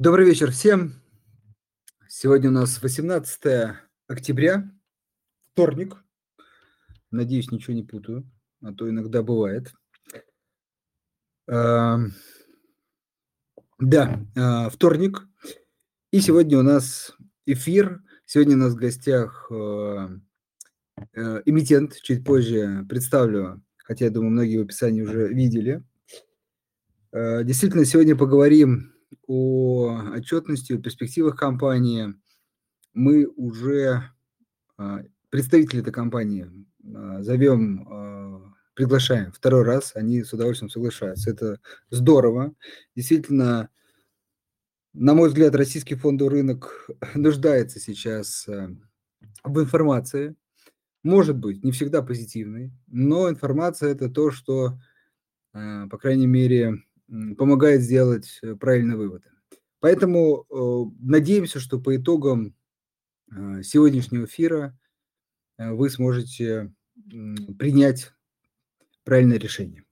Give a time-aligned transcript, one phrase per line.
[0.00, 0.94] Добрый вечер всем.
[2.08, 3.74] Сегодня у нас 18
[4.06, 4.70] октября,
[5.50, 5.96] вторник.
[7.10, 8.30] Надеюсь, ничего не путаю,
[8.62, 9.74] а то иногда бывает.
[11.48, 11.98] Да,
[13.80, 15.26] а, вторник.
[16.12, 18.00] И сегодня у нас эфир.
[18.24, 20.08] Сегодня у нас в гостях э,
[21.12, 21.96] э, эмитент.
[22.02, 25.82] Чуть позже представлю, хотя я думаю, многие в описании уже видели.
[27.10, 28.92] Э, действительно, сегодня поговорим
[29.28, 32.14] о отчетности, о перспективах компании.
[32.94, 34.10] Мы уже
[34.78, 36.50] а, представители этой компании
[36.94, 41.30] а, зовем, а, приглашаем второй раз, они с удовольствием соглашаются.
[41.30, 42.54] Это здорово.
[42.96, 43.68] Действительно,
[44.94, 50.34] на мой взгляд, российский фондовый рынок нуждается сейчас в информации.
[51.04, 54.78] Может быть, не всегда позитивной, но информация– это то, что,
[55.52, 56.82] по крайней мере,
[57.36, 59.30] помогает сделать э, правильные выводы.
[59.80, 62.54] Поэтому э, надеемся, что по итогам
[63.30, 64.78] э, сегодняшнего эфира
[65.56, 66.72] вы сможете
[67.58, 68.12] принять
[69.02, 69.84] правильное решение.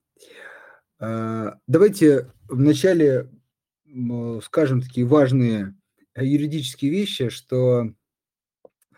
[0.97, 3.29] Давайте вначале
[4.43, 5.75] скажем такие важные
[6.15, 7.93] юридические вещи, что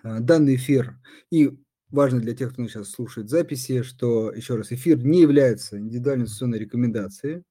[0.04, 1.00] данный эфир,
[1.32, 1.58] и
[1.90, 6.60] важно для тех, кто сейчас слушает записи, что, еще раз, эфир не является индивидуальной инвестиционной
[6.60, 7.44] рекомендацией,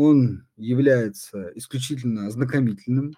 [0.00, 3.12] он является исключительно ознакомительным.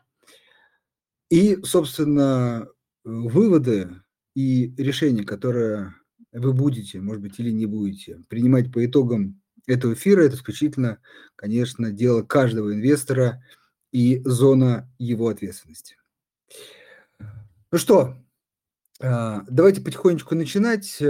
[1.31, 2.67] И, собственно,
[3.05, 4.03] выводы
[4.35, 5.95] и решения, которые
[6.33, 10.99] вы будете, может быть, или не будете принимать по итогам этого эфира, это исключительно,
[11.37, 13.45] конечно, дело каждого инвестора
[13.93, 15.97] и зона его ответственности.
[17.71, 18.17] Ну что,
[19.01, 21.01] а, давайте потихонечку начинать.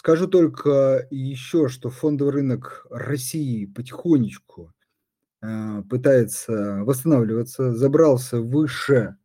[0.00, 4.72] Э, Скажу только еще, что фондовый рынок России потихонечку
[5.42, 9.16] э, пытается восстанавливаться, забрался выше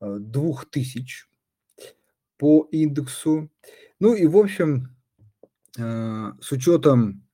[0.00, 1.26] э, 2000
[2.38, 3.50] по индексу.
[4.00, 4.96] Ну и, в общем,
[5.78, 7.24] э, с учетом,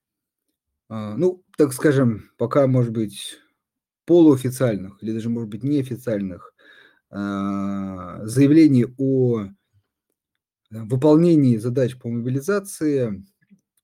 [0.91, 3.38] э, ну, так скажем, пока, может быть,
[4.05, 6.55] полуофициальных или даже, может быть, неофициальных
[7.11, 7.17] э,
[8.25, 9.62] заявлений о Э,
[10.72, 13.25] выполнении задач по мобилизации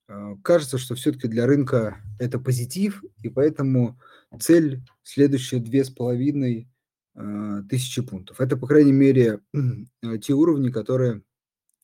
[0.09, 4.01] э, кажется, что все-таки для рынка это позитив, и поэтому
[4.41, 6.69] цель следующие две с половиной
[7.15, 8.41] э, тысячи пунктов.
[8.41, 9.41] Это, по крайней мере,
[10.23, 11.23] те уровни, которые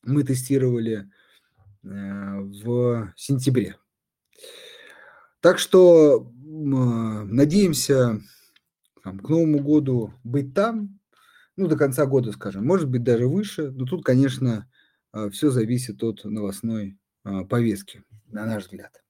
[0.03, 1.09] мы тестировали
[1.83, 3.77] в сентябре.
[5.39, 8.21] Так что надеемся
[9.03, 10.99] там, к Новому году быть там,
[11.55, 14.74] ну, до конца года, скажем, может быть, даже выше, но тут, конечно, а,
[15.31, 19.03] все зависит от новостной а, повестки, на наш взгляд.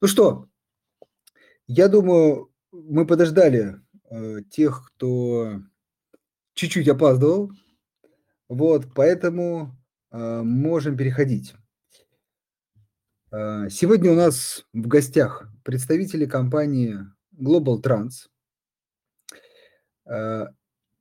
[0.00, 0.48] Ну что,
[1.66, 5.62] я думаю, мы подождали а, тех, кто
[6.54, 7.52] чуть-чуть опаздывал,
[8.48, 9.76] вот, поэтому
[10.10, 11.54] можем переходить.
[13.30, 16.96] Сегодня у нас в гостях представители компании
[17.38, 18.30] Global Trans,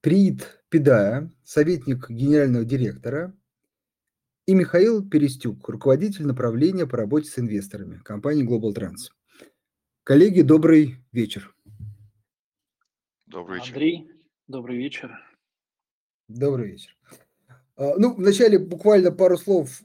[0.01, 3.33] Приит Педая, советник генерального директора–
[4.47, 9.11] и Михаил Перестюк, руководитель направления по работе с инвесторами компании Global Trans.
[10.03, 11.53] Коллеги, добрый вечер.
[13.25, 13.73] Добрый вечер.
[13.73, 14.11] Андрей,
[14.47, 15.11] добрый вечер.
[16.29, 16.95] Добрый вечер.
[17.75, 19.81] А, ну, вначале буквально пару слов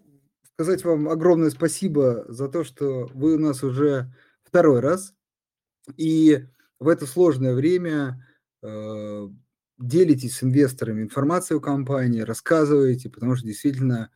[0.54, 5.12] сказать вам огромное спасибо за то, что вы у нас уже второй раз.
[5.96, 6.46] И
[6.78, 8.24] в это сложное время
[8.62, 9.28] э,
[9.78, 14.10] делитесь с инвесторами информацией о компании, рассказываете, потому что действительно а,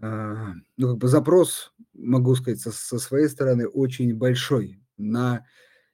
[0.00, 5.44] ну, как бы запрос, могу сказать, со, со своей стороны очень большой на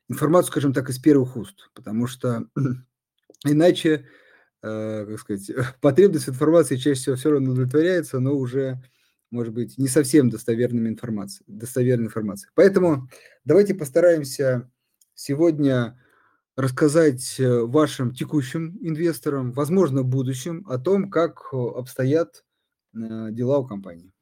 [0.09, 2.47] информацию, скажем так, из первых уст, потому что
[3.45, 4.07] иначе,
[4.63, 5.51] э, как сказать,
[5.81, 8.83] потребность информации чаще всего все равно удовлетворяется, но уже,
[9.31, 12.51] может быть, не совсем достоверными информацией, достоверной информацией.
[12.55, 13.09] Поэтому
[13.47, 14.71] давайте постараемся
[15.15, 15.99] сегодня
[16.57, 22.54] рассказать э, вашим текущим инвесторам, возможно, будущим, о том, как обстоят Э,
[22.95, 24.13] дела у компании.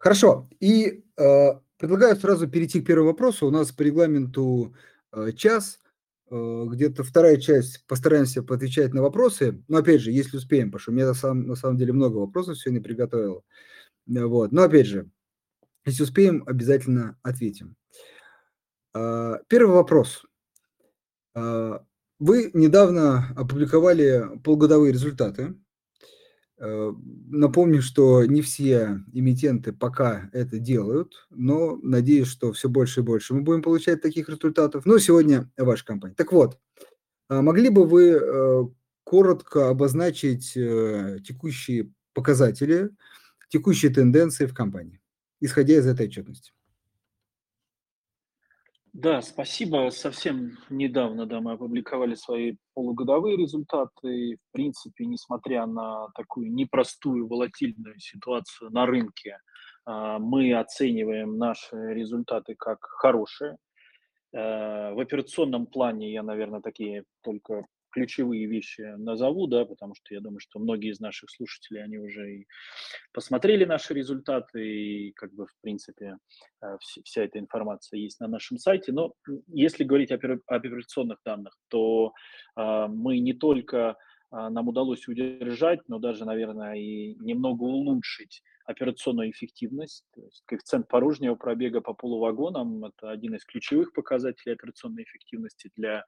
[0.00, 0.48] Хорошо.
[0.60, 3.46] И э, предлагаю сразу перейти к первому вопросу.
[3.46, 4.74] У нас по регламенту
[5.12, 5.78] э, час,
[6.30, 9.62] э, где-то вторая часть постараемся поотвечать на вопросы.
[9.68, 12.16] Но опять же, если успеем, потому что у меня на самом, на самом деле много
[12.16, 13.44] вопросов сегодня приготовил.
[14.08, 14.52] Э, вот.
[14.52, 15.10] Но опять же,
[15.84, 17.76] если успеем, обязательно ответим.
[18.94, 20.24] Э, первый вопрос.
[22.20, 25.54] Вы недавно опубликовали полугодовые результаты.
[26.58, 26.92] Э,
[27.28, 33.32] напомню, что не все эмитенты пока это делают, но надеюсь, что все больше и больше
[33.32, 34.84] мы будем получать таких результатов.
[34.84, 36.14] Ну, сегодня ваша компания.
[36.14, 36.58] Так вот,
[37.30, 38.64] а могли бы вы, э,
[39.02, 42.90] коротко обозначить, э, текущие показатели,
[43.48, 45.00] текущие тенденции в компании,
[45.40, 46.52] исходя из этой отчетности?
[48.92, 49.90] Да, спасибо.
[49.90, 54.36] Совсем недавно, да, мы опубликовали свои полугодовые результаты.
[54.36, 59.38] В принципе, несмотря на такую непростую, волатильную ситуацию на рынке,
[59.84, 63.56] а, мы оцениваем наши результаты как хорошие.
[64.32, 70.20] Э, в операционном плане я, наверное, такие только ключевые вещи назову, да, потому что я
[70.20, 72.46] думаю, что многие из наших слушателей, они уже и
[73.12, 76.16] посмотрели наши результаты, и как бы, в принципе,
[76.62, 78.92] э, вся эта информация есть на нашем сайте.
[78.92, 79.14] Но
[79.48, 82.12] если говорить об операционных данных, то
[82.56, 83.96] а, мы не только
[84.30, 90.04] а, нам удалось удержать, но даже, наверное, и немного улучшить операционную эффективность.
[90.14, 96.04] То есть коэффициент порожнего пробега по полувагонам– это один из ключевых показателей операционной эффективности для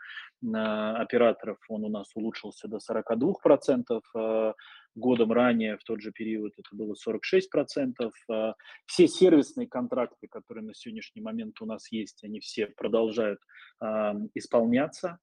[0.54, 1.58] а, операторов.
[1.68, 4.00] Он у нас улучшился до 42%.
[4.14, 4.54] А,
[4.94, 8.10] годом ранее, в тот же период, это было 46%.
[8.30, 8.54] А,
[8.86, 13.40] все сервисные контракты, которые на сегодняшний момент у нас есть, они все продолжают
[13.80, 15.18] а, исполняться.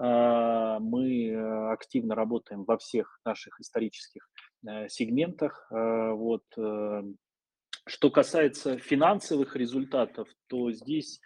[0.00, 4.47] А, мы э, активно работаем во всех наших исторических э,
[4.88, 5.66] сегментах.
[5.70, 6.44] А, вот.
[6.56, 7.02] Э,
[7.86, 11.20] что касается финансовых результатов, то здесь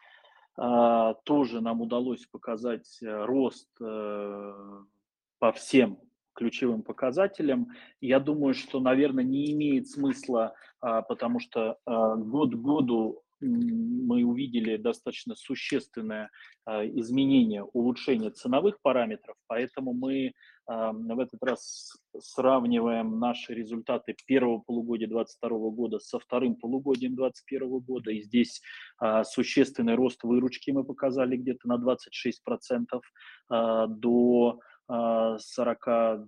[0.57, 5.99] а, тоже нам удалось показать рост по всем
[6.35, 7.73] ключевым показателям.
[8.01, 15.35] Я думаю, что, наверное, не имеет смысла, потому что год к году мы увидели достаточно
[15.35, 16.31] существенное
[16.65, 20.62] а, изменение, улучшение ценовых параметров, поэтому мы а,
[20.93, 28.11] в этот раз сравниваем наши результаты первого полугодия 2022 года со вторым полугодием 2021 года,
[28.11, 28.61] и здесь
[28.99, 33.01] а, существенный рост выручки мы показали где-то на 26%
[33.89, 34.61] до
[34.93, 36.25] 42,6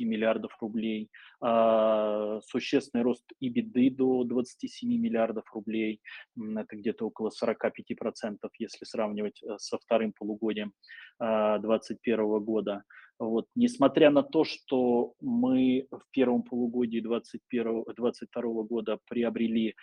[0.00, 1.08] миллиардов рублей,
[1.40, 6.02] а, существенный рост EBITDA до 27 миллиардов рублей,
[6.36, 10.72] это где-то около 45%, если сравнивать э, со вторым полугодием
[11.20, 12.82] 2021 а, года.
[13.20, 13.46] Вот.
[13.54, 19.74] Несмотря на то, что мы в первом полугодии 2022 года приобрели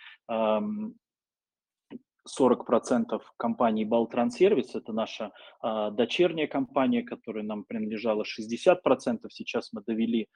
[2.26, 10.28] 40% компании Балтрансервис, это наша а, дочерняя компания, которая нам принадлежала 60%, сейчас мы довели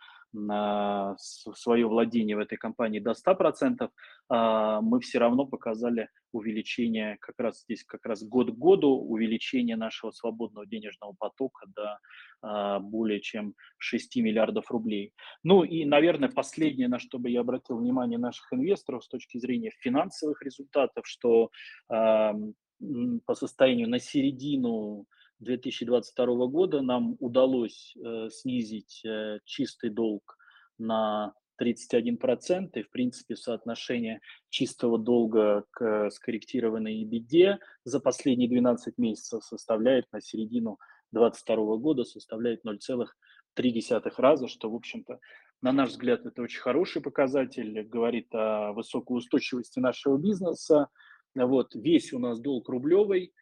[1.19, 3.91] свое владение в этой компании до 100%,
[4.29, 9.77] а, мы все равно показали увеличение как раз здесь, как раз год к году, увеличение
[9.77, 11.99] нашего свободного денежного потока до
[12.43, 15.13] а, более чем 6 миллиардов рублей.
[15.43, 19.73] Ну и, наверное, последнее, на что бы я обратил внимание наших инвесторов с точки зрения
[19.81, 21.51] финансовых результатов, что
[21.89, 25.07] по состоянию на середину
[25.41, 30.37] 2022 года нам удалось э, снизить э, чистый долг
[30.79, 39.45] на 31%, и, в принципе, соотношение чистого долга к скорректированной EBITDA за последние 12 месяцев
[39.45, 40.79] составляет на середину
[41.13, 45.19] 2022 года составляет 0,3 раза, что, в общем-то,
[45.63, 50.89] на наш взгляд, это очень хороший показатель, говорит о высокой устойчивости нашего бизнеса.
[51.35, 53.35] Вот, весь у нас долг рублевый,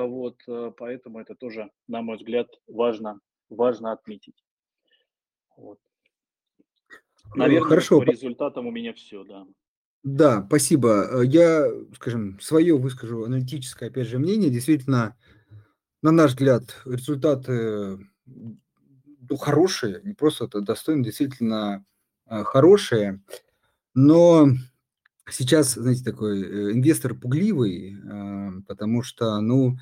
[0.00, 0.38] вот,
[0.76, 4.42] поэтому это тоже, на мой взгляд, важно, важно отметить.
[5.56, 5.78] Вот.
[7.34, 8.00] Наверное, Хорошо.
[8.00, 9.46] по результатам у меня все, да.
[10.02, 11.22] Да, спасибо.
[11.22, 14.50] Э, я, скажем, свое выскажу аналитическое, опять же, мнение.
[14.50, 15.16] Действительно,
[16.02, 21.84] на наш взгляд, результаты ну, хорошие, не просто это достойно, действительно
[22.26, 23.22] э, хорошие.
[23.94, 24.48] Но
[25.30, 27.96] сейчас, знаете, такой э, инвестор пугливый,
[28.66, 29.78] потому что, ну,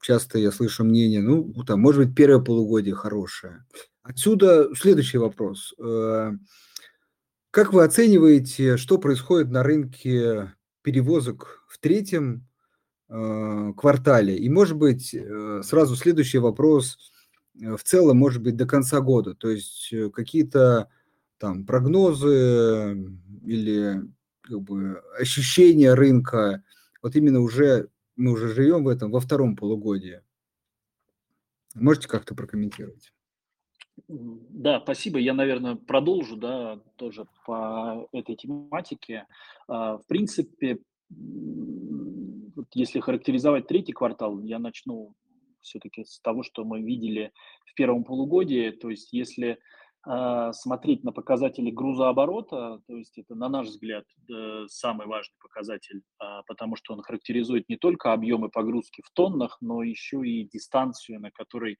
[0.00, 3.64] часто я слышу мнение, ну, там, может быть, первое полугодие хорошее.
[4.02, 5.74] Отсюда следующий вопрос.
[5.78, 6.32] Э,
[7.50, 12.46] как вы оцениваете, что происходит на рынке перевозок в третьем
[13.08, 14.36] э, квартале?
[14.36, 17.12] И, может быть, э, сразу следующий вопрос
[17.54, 19.34] в целом, может быть, до конца года.
[19.34, 20.88] То есть какие-то
[21.38, 22.96] там прогнозы
[23.44, 24.00] или
[24.50, 26.62] как бы, ощущения рынка,
[27.02, 30.20] вот именно уже мы уже живем в этом во втором полугодии.
[31.74, 33.12] Можете как-то прокомментировать?
[34.08, 35.18] Да, спасибо.
[35.18, 39.26] Я, наверное, продолжу, да, тоже по этой тематике.
[39.68, 40.80] А, в принципе,
[42.74, 45.14] если характеризовать третий квартал, я начну
[45.60, 47.32] все-таки с того, что мы видели
[47.66, 48.70] в первом полугодии.
[48.70, 49.58] То есть, если
[50.52, 56.42] смотреть на показатели грузооборота, то есть это, на наш взгляд, э, самый важный показатель, а,
[56.44, 61.30] потому что он характеризует не только объемы погрузки в тоннах, но еще и дистанцию, на
[61.30, 61.76] которой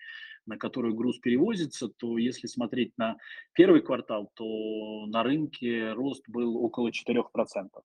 [0.46, 3.16] на которую груз перевозится, то если смотреть на
[3.52, 7.84] первый квартал, то на рынке рост был около 4%.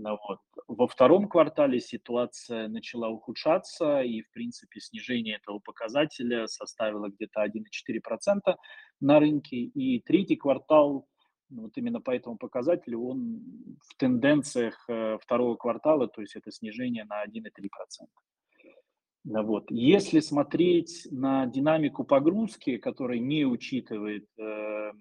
[0.00, 0.38] Ну вот.
[0.68, 8.54] Во втором квартале ситуация начала ухудшаться, и, в принципе, снижение этого показателя составило где-то 1,4%
[9.00, 9.56] на рынке.
[9.56, 11.08] И третий квартал,
[11.50, 13.42] ну, вот именно по этому показателю, он
[13.88, 18.06] в тенденциях э, второго квартала, то есть это снижение на 1,3%.
[19.24, 19.68] Ну вот.
[19.70, 24.92] Если смотреть на динамику погрузки, которая не учитывает э,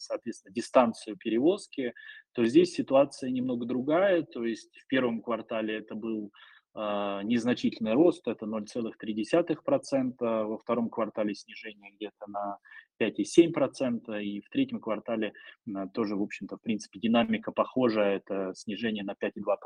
[0.00, 1.94] соответственно, дистанцию перевозки,
[2.32, 4.22] то здесь ситуация немного другая.
[4.22, 6.32] То есть в первом квартале это был
[6.74, 12.58] э, незначительный рост, это 0,3%, во втором квартале снижение где-то на
[13.00, 15.32] 5,7%, и в третьем квартале
[15.66, 19.56] э, тоже, в общем-то, в принципе, динамика похожа, это снижение на 5,2%.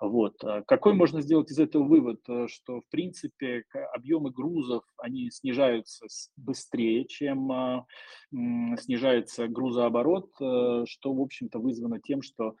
[0.00, 0.42] Вот.
[0.44, 2.20] Э, какой можно сделать из этого вывод?
[2.28, 6.06] Э, что, в принципе, объемы грузов, они снижаются
[6.36, 7.86] быстрее, чем
[8.78, 12.56] снижается грузооборот, что, в общем-то, вызвано тем, что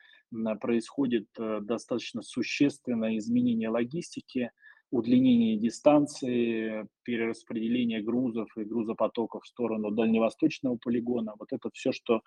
[0.60, 4.50] происходит достаточно существенное изменение логистики,
[4.92, 11.32] удлинение дистанции, перераспределение грузов и грузопотоков в сторону дальневосточного полигона.
[11.38, 12.20] Вот это все, что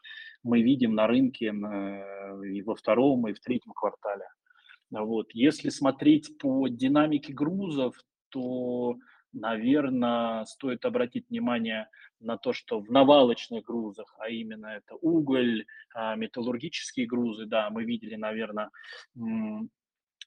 [0.44, 4.26] мы видим на рынке и во втором, и в третьем квартале.
[4.90, 5.28] Вот.
[5.34, 7.96] Если смотреть по динамике грузов,
[8.30, 8.96] то,
[9.32, 11.88] наверное, стоит обратить внимание
[12.20, 17.84] на то, что в навалочных грузах, а именно это уголь, а, металлургические грузы, да, мы
[17.84, 18.72] видели, наверное,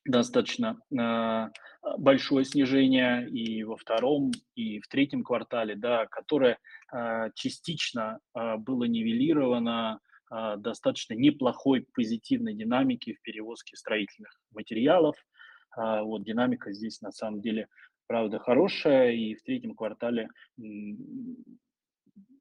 [0.09, 1.51] достаточно а,
[1.99, 6.59] большое снижение и во втором, и в третьем квартале, да, которое
[6.91, 10.01] а, частично было нивелировано
[10.31, 15.17] а, достаточно неплохой позитивной динамики в перевозке строительных материалов.
[15.77, 17.69] А, вот динамика здесь на самом деле,
[18.07, 20.29] правда, хорошая, и в третьем квартале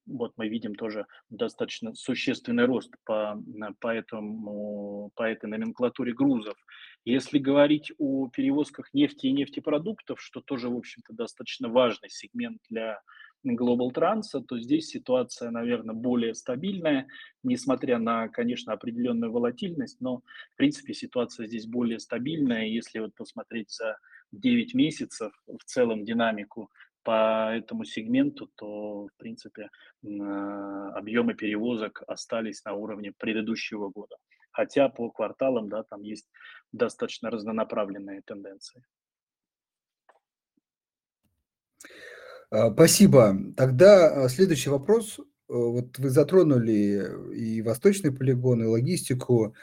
[0.08, 3.42] вот мы видим тоже достаточно существенный рост по,
[3.80, 6.56] по, этому, по этой номенклатуре грузов.
[7.06, 13.02] Если говорить о перевозках нефти и нефтепродуктов, что тоже, в общем-то, достаточно важный сегмент для
[13.46, 17.08] Global Trans, то здесь ситуация, наверное, более стабильная,
[17.44, 20.18] несмотря на, конечно, определенную волатильность, но,
[20.54, 22.66] в принципе, ситуация здесь более стабильная.
[22.66, 23.98] Если вот посмотреть за
[24.32, 26.70] 9 месяцев в целом динамику
[27.08, 29.70] по этому сегменту, то, в принципе,
[30.04, 34.18] объемы перевозок остались на уровне предыдущего года.
[34.52, 36.30] Хотя по кварталам, да, там есть
[36.74, 38.84] достаточно разнонаправленные тенденции.
[42.50, 43.38] А, спасибо.
[43.56, 45.18] Тогда а, следующий вопрос.
[45.20, 49.56] Э, вот вы затронули и восточный полигон, и логистику.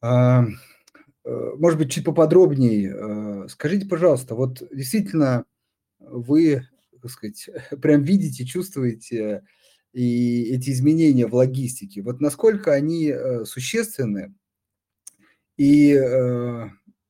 [0.00, 3.48] А, э, может быть, чуть поподробнее.
[3.50, 5.44] Скажите, пожалуйста, вот действительно
[5.98, 6.66] вы,
[7.00, 7.48] так сказать,
[7.82, 9.42] прям видите, чувствуете
[9.92, 12.02] и эти изменения в логистике.
[12.02, 14.34] Вот насколько они э, существенны
[15.56, 15.98] и,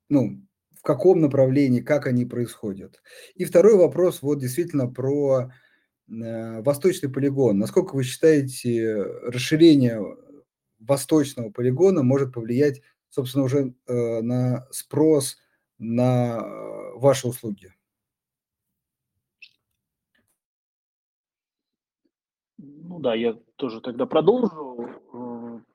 [0.08, 3.02] ну, в каком направлении, как они происходят.
[3.34, 5.50] И второй вопрос, вот действительно про
[6.08, 7.58] э, восточный полигон.
[7.58, 10.00] Насколько вы считаете, расширение
[10.78, 12.80] восточного полигона может повлиять,
[13.10, 15.38] собственно, уже э, на спрос
[15.78, 17.74] на э, ваши услуги?
[22.58, 24.78] Ну да, я тоже тогда продолжу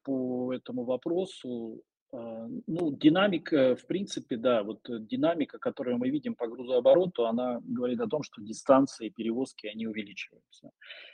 [0.03, 1.81] по этому вопросу.
[2.11, 7.59] А, ну, динамика, в принципе, да, вот э, динамика, которую мы видим по грузообороту, она
[7.63, 10.69] говорит о том, что дистанции перевозки, они увеличиваются.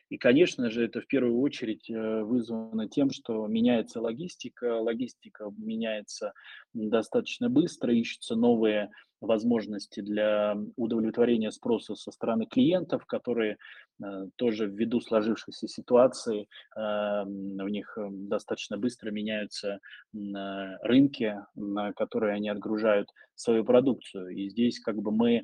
[0.09, 6.33] И, конечно же, это в первую очередь э, вызвано тем, что меняется логистика, логистика меняется
[6.73, 13.57] достаточно быстро, ищутся новые возможности для удовлетворения спроса со стороны клиентов, которые
[14.01, 19.79] э, тоже ввиду сложившейся ситуации э, у них э, достаточно быстро меняются
[20.13, 24.29] рынки, на которые они отгружают свою продукцию.
[24.29, 25.43] И здесь как бы мы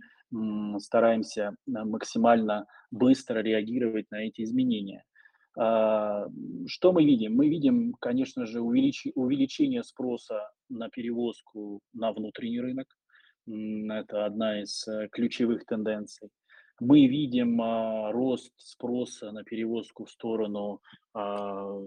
[0.80, 5.04] стараемся максимально быстро реагировать на эти изменения.
[5.58, 6.28] А,
[6.68, 7.36] что мы видим?
[7.36, 12.88] Мы видим, конечно же, увеличение спроса на перевозку на внутренний рынок.
[13.48, 16.30] Это одна из э, ключевых тенденций.
[16.80, 20.82] Мы видим а, рост спроса на перевозку в сторону
[21.14, 21.80] а,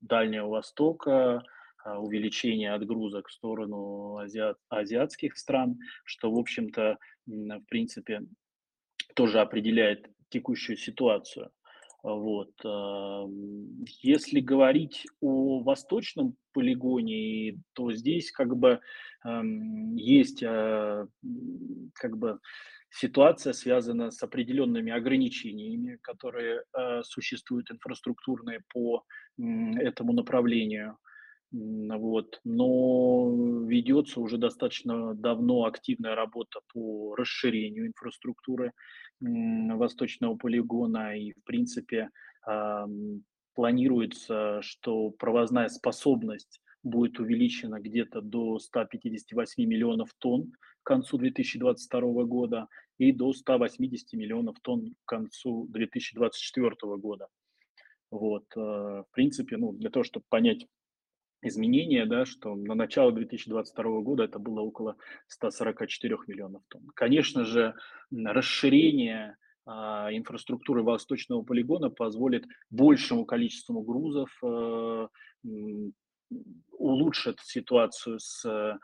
[0.00, 1.44] Дальнего Востока,
[1.84, 8.22] а, увеличение отгрузок в сторону азиат, азиатских стран, что, в общем-то, в принципе,
[9.14, 11.52] тоже определяет текущую ситуацию.
[12.04, 12.52] Вот,
[14.02, 18.80] если говорить о восточном полигоне, то здесь как бы,
[19.96, 21.08] есть, м,
[21.94, 22.40] как бы
[22.90, 29.02] ситуация связана с определенными ограничениями, которые, э, существуют инфраструктурные по,
[29.38, 30.98] этому направлению.
[31.56, 33.32] Вот, но
[33.68, 38.72] ведется уже достаточно давно активная работа по расширению инфраструктуры,
[39.20, 41.16] восточного полигона.
[41.16, 42.10] И, в принципе,
[43.54, 50.50] планируется, что провозная способность будет увеличена где-то до 158 миллионов тонн
[50.82, 52.66] к концу 2022 года
[52.98, 57.28] и до 180 миллионов тонн к концу 2024 года.
[58.10, 60.66] Вот, э, в принципе, ну, для того, чтобы понять
[61.46, 64.96] изменения, да, что на начало 2022 года это было около
[65.28, 66.88] 144 миллионов тонн.
[66.94, 67.74] Конечно же,
[68.12, 69.36] расширение
[69.66, 75.92] а, инфраструктуры восточного полигона позволит большему количеству грузов м,
[76.72, 78.78] улучшит ситуацию с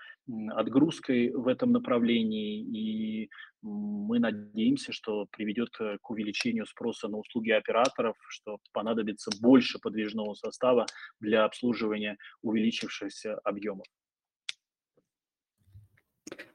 [0.54, 3.30] отгрузкой в этом направлении, и
[3.62, 10.34] мы надеемся, что приведет э, к увеличению спроса на услуги операторов, что понадобится больше подвижного
[10.34, 10.86] состава
[11.20, 13.86] для обслуживания увеличившихся объемов.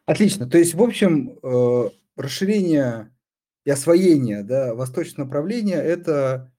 [0.05, 0.47] Отлично.
[0.47, 3.15] То есть, в общем, э, расширение
[3.65, 6.53] и освоение да, восточного направления– это,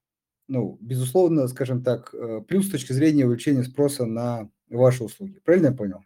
[0.48, 5.40] ну, безусловно, скажем так, э, плюс с точки зрения увеличения спроса на ваши услуги.
[5.44, 6.05] Правильно я понял?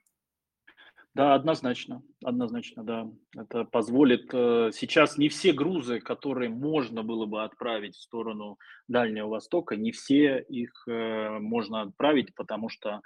[1.13, 3.11] Да, однозначно, однозначно, да.
[3.37, 9.27] Это позволит, э, сейчас не все грузы, которые можно было бы отправить в сторону Дальнего
[9.27, 13.01] Востока, не все их э, можно отправить, потому что,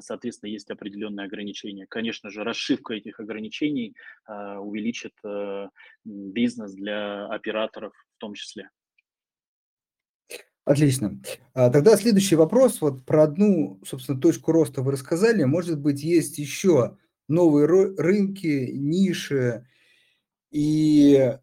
[0.00, 1.86] соответственно, есть определенные ограничения.
[1.86, 3.94] Конечно же, расшивка этих ограничений
[4.26, 5.12] э, увеличит
[6.04, 8.70] бизнес для операторов в том числе.
[10.64, 11.20] Отлично.
[11.52, 12.80] А, тогда следующий вопрос.
[12.80, 15.44] Вот про одну, собственно, точку роста вы рассказали.
[15.44, 16.96] Может быть, есть еще
[17.28, 19.66] новые рынки, ниши.
[20.50, 21.36] И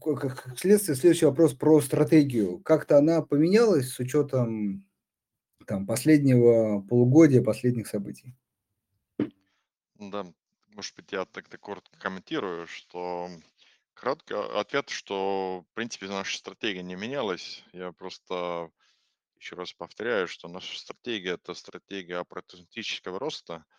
[0.00, 2.60] как следствие, следующий вопрос про стратегию.
[2.60, 4.86] Как-то она поменялась с учетом
[5.66, 8.34] там, последнего полугодия, последних событий?
[9.96, 10.26] Да,
[10.74, 13.28] может быть, я так-то коротко комментирую, что
[13.94, 17.64] краткий ответ, что, в принципе, наша стратегия не менялась.
[17.72, 18.70] Я просто
[19.40, 23.64] еще раз повторяю, что наша стратегия– это стратегия оппортунистического роста–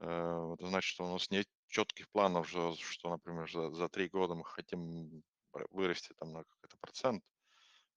[0.00, 4.44] это значит, что у нас нет четких планов, что, например, за, за три года мы
[4.44, 5.22] хотим
[5.70, 7.24] вырасти там на какой-то процент.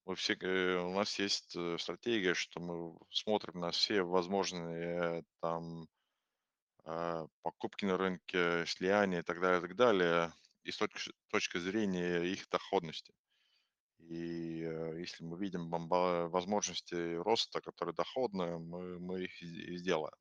[0.06, 5.88] Мы все, э, у нас есть э, стратегия, что мы смотрим на все возможные там
[7.44, 12.24] покупки на рынке, слияния и так далее, и так далее, и с точки, точки зрения
[12.24, 13.14] их доходности.
[14.00, 14.58] И
[14.98, 20.12] если мы видим возможности роста, которые доходные, мы, мы их и сделаем.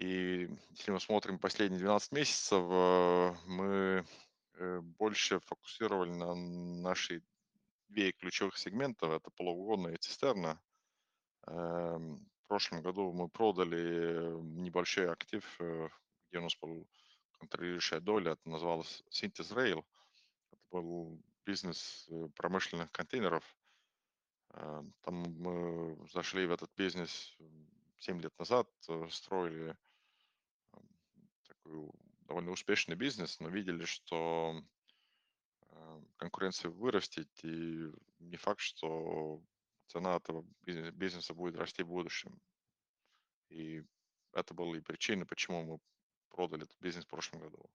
[0.00, 4.06] И если мы смотрим последние 12 месяцев, э, мы
[4.54, 7.22] э, больше фокусировали на наши
[7.88, 10.58] две ключевых сегмента, это полугонная и цистерна.
[11.48, 15.90] Эм, в прошлом году мы продали небольшой актив, э,
[16.28, 16.88] где у нас был
[17.38, 19.84] контролирующая доля, это называлось Synthes Rail.
[20.50, 23.44] Это был бизнес промышленных контейнеров.
[24.54, 27.36] Эм, там мы зашли в этот бизнес
[27.98, 28.66] 7 лет назад,
[29.10, 29.76] строили
[32.22, 34.62] довольно успешный бизнес, но видели, что
[35.62, 39.42] э, конкуренция вырастет, и не факт, что
[39.88, 42.40] цена этого бизнеса будет расти в будущем.
[43.48, 43.82] И
[44.32, 45.78] это была и причина, почему мы
[46.28, 47.70] продали этот бизнес в прошлом году.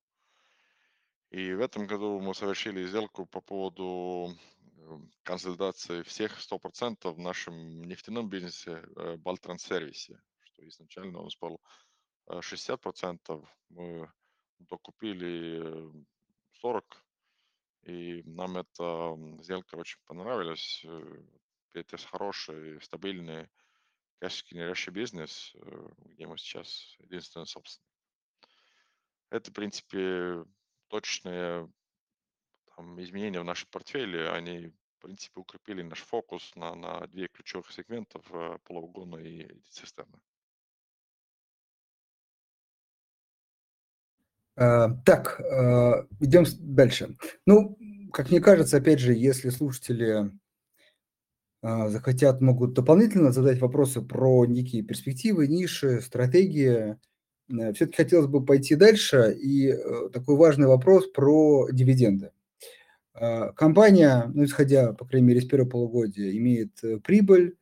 [1.31, 4.33] И в этом году мы совершили сделку по поводу
[4.77, 11.59] э, консолидации всех 100% в нашем нефтяном бизнесе э, Балтрансервисе, что изначально у нас был
[12.29, 14.11] 60% э, мы
[14.59, 15.91] докупили
[16.53, 17.05] 40,
[17.83, 20.83] и нам эта сделка очень понравилась.
[20.85, 21.23] Э,
[21.73, 23.49] это хороший, стабильный,
[24.21, 27.87] генерирующий бизнес, э, где мы сейчас единственный собственник.
[29.29, 30.45] Это, в принципе,
[30.87, 31.71] точные
[32.75, 37.71] там, изменения в нашем портфеле, они, в принципе, укрепили наш фокус на, на две ключевых
[37.71, 38.25] сегментов
[38.63, 40.19] полугона и цистерны.
[44.55, 47.17] Так, а, идем дальше.
[47.45, 47.77] Ну,
[48.13, 50.31] как мне кажется, опять же, если слушатели
[51.61, 56.97] а, захотят, могут дополнительно задать вопросы про некие перспективы, ниши, стратегии.
[57.49, 59.35] Э, Все-таки хотелось бы пойти дальше.
[59.41, 62.31] И э, такой важный вопрос про дивиденды.
[63.55, 67.55] Компания, ну, исходя, по крайней мере, из первого полугодия, имеет э, прибыль,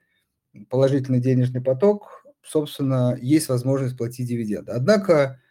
[0.70, 4.72] положительный денежный поток, собственно, есть возможность платить дивиденды.
[4.72, 5.43] Однако, э,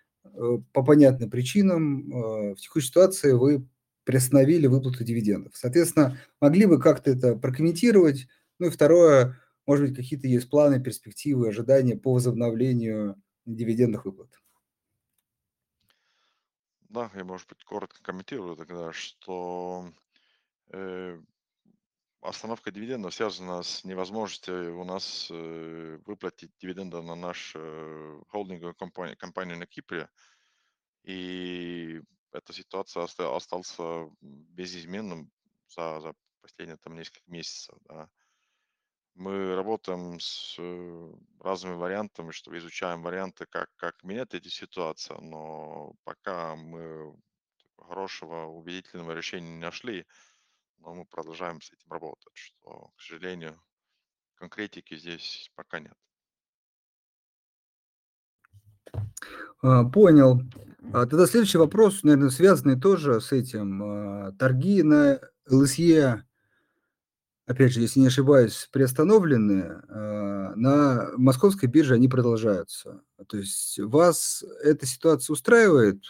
[0.72, 3.68] по понятным причинам, э, в текущей ситуации вы
[4.04, 5.56] приостановили выплату дивидендов.
[5.56, 8.26] Соответственно, могли бы как-то это прокомментировать?
[8.58, 13.16] Ну и второе, может быть, какие-то есть планы, перспективы, ожидания по возобновлению
[13.46, 14.30] дивидендных выплат?
[16.88, 19.90] Да, я, может быть, коротко комментирую тогда, что
[20.72, 21.18] э,
[22.22, 29.16] остановка дивидендов связана с невозможностью у нас э, выплатить дивиденды на нашу э, холдинговую компанию,
[29.16, 30.08] компанию на Кипре.
[31.02, 32.00] И
[32.32, 35.30] эта ситуация оста- остался безизменным
[35.68, 37.76] за, за последние там несколько месяцев.
[37.84, 38.08] Да.
[39.14, 45.94] Мы работаем с э, разными вариантами, что изучаем варианты, как, как менять эти ситуации, но
[46.04, 47.14] пока мы
[47.76, 50.06] хорошего, убедительного решения не нашли,
[50.82, 53.60] но мы продолжаем с этим работать, что, к сожалению,
[54.34, 55.94] конкретики здесь пока нет.
[59.62, 60.40] А, Понял.
[60.92, 63.82] А Тогда следующий вопрос, наверное, связанный тоже с этим.
[63.82, 66.24] А, Торги на ЛСЕ
[67.46, 69.82] опять же, если не ошибаюсь, приостановлены,
[70.54, 73.02] на московской бирже они продолжаются.
[73.26, 76.02] То есть вас эта ситуация устраивает?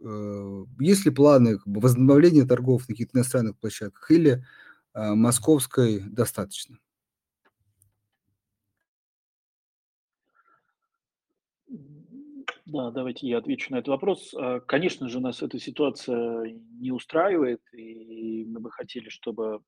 [0.00, 4.44] Э, есть ли планы возобновления торгов на каких-то иностранных площадках или
[4.94, 6.78] а, московской достаточно?
[12.66, 14.34] Да, давайте я отвечу на этот вопрос.
[14.34, 19.60] А, конечно же, нас эта ситуация не устраивает, и мы бы хотели, чтобы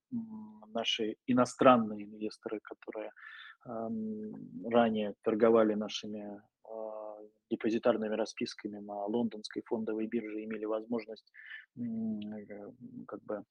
[0.74, 3.10] наши иностранные инвесторы, которые
[3.64, 7.09] ранее торговали нашими а,
[7.50, 11.32] депозитарными расписками на лондонской фондовой бирже, имели возможность
[11.76, 11.82] э,
[13.06, 13.44] как бы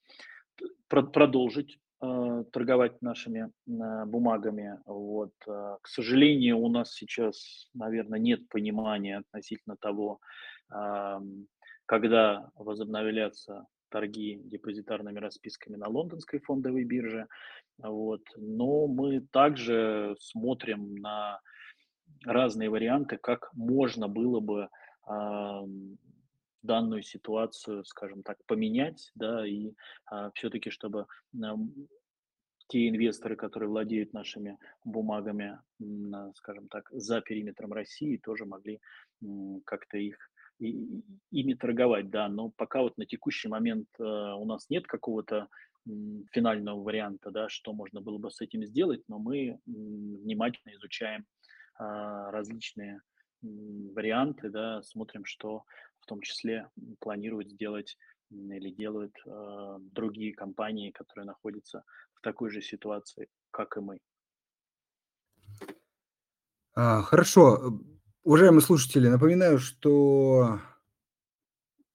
[0.87, 4.79] продолжить э, торговать нашими э, бумагами.
[4.85, 5.33] Вот.
[5.45, 10.19] К сожалению, у нас сейчас, наверное, нет понимания относительно того,
[10.73, 11.19] э,
[11.85, 17.27] когда возобновятся торги депозитарными расписками на лондонской фондовой бирже.
[17.77, 18.21] Вот.
[18.37, 21.39] Но мы также смотрим на
[22.25, 24.69] разные варианты, как можно было бы
[26.61, 29.73] данную ситуацию, скажем так, поменять, да, и
[30.05, 31.07] а, все-таки, чтобы
[32.67, 35.59] те инвесторы, которые владеют нашими бумагами,
[36.13, 38.79] а, скажем так, за периметром России, тоже могли
[39.65, 40.17] как-то их
[40.59, 45.47] и, ими торговать, да, но пока вот на текущий момент э, у нас нет какого-то
[46.31, 51.25] финального варианта, да, что можно было бы с этим сделать, но мы внимательно изучаем
[51.79, 53.01] различные
[53.41, 55.63] варианты, да, смотрим, что
[56.01, 57.97] в том числе планируют сделать
[58.29, 63.99] или делают э, другие компании, которые находятся в такой же ситуации, как и мы.
[66.75, 67.81] А, хорошо.
[68.23, 70.59] Уважаемые слушатели, напоминаю, что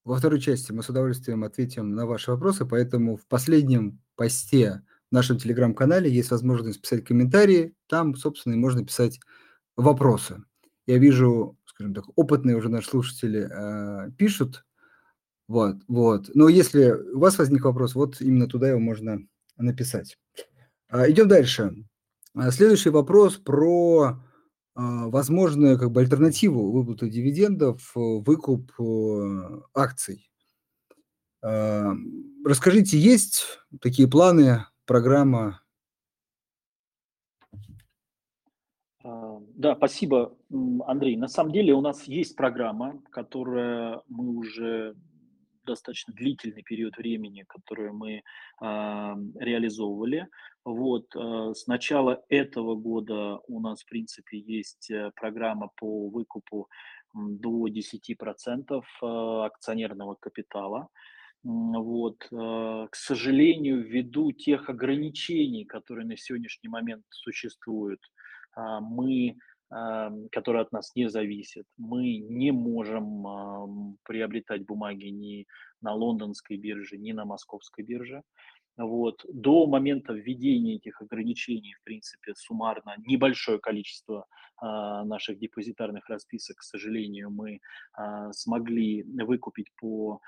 [0.04, 5.14] во второй части мы с удовольствием ответим на ваши вопросы, поэтому в последнем посте в
[5.14, 7.74] нашем телеграм-канале есть возможность писать комментарии.
[7.86, 9.20] Там, собственно, и можно писать
[9.76, 10.42] вопросы.
[10.86, 14.64] Я вижу, скажем так, опытные уже наши слушатели э, пишут.
[15.48, 16.30] Вот, вот.
[16.34, 19.20] Но если у вас возник вопрос, вот именно туда его можно
[19.56, 20.16] написать.
[20.88, 21.72] А, идем дальше.
[22.34, 24.22] А, следующий вопрос про
[24.74, 30.30] а, возможную как бы альтернативу выплаты дивидендов, выкуп э, акций.
[31.42, 31.92] А,
[32.44, 35.60] расскажите, есть такие планы, программа
[39.64, 40.36] Да, спасибо,
[40.86, 41.16] Андрей.
[41.16, 44.94] На самом деле у нас есть программа, которая мы уже
[45.64, 48.22] достаточно длительный период времени, которую мы э,
[48.60, 50.28] реализовывали.
[50.66, 56.68] Вот, э, с начала этого года у нас, в принципе, есть э, программа по выкупу
[57.14, 58.82] до 10%
[59.46, 60.88] акционерного капитала.
[61.42, 68.00] Вот, к сожалению, ввиду тех ограничений, которые на сегодняшний момент существуют,
[68.56, 69.36] а, мы,
[70.30, 75.46] которые от нас не зависят, мы не можем приобретать бумаги ни
[75.80, 78.22] на лондонской бирже, ни на московской бирже.
[78.76, 79.24] Вот.
[79.32, 86.62] До момента введения этих ограничений, в принципе, суммарно небольшое количество а, наших депозитарных расписок, к
[86.62, 87.60] сожалению, мы
[87.92, 90.20] а, смогли выкупить по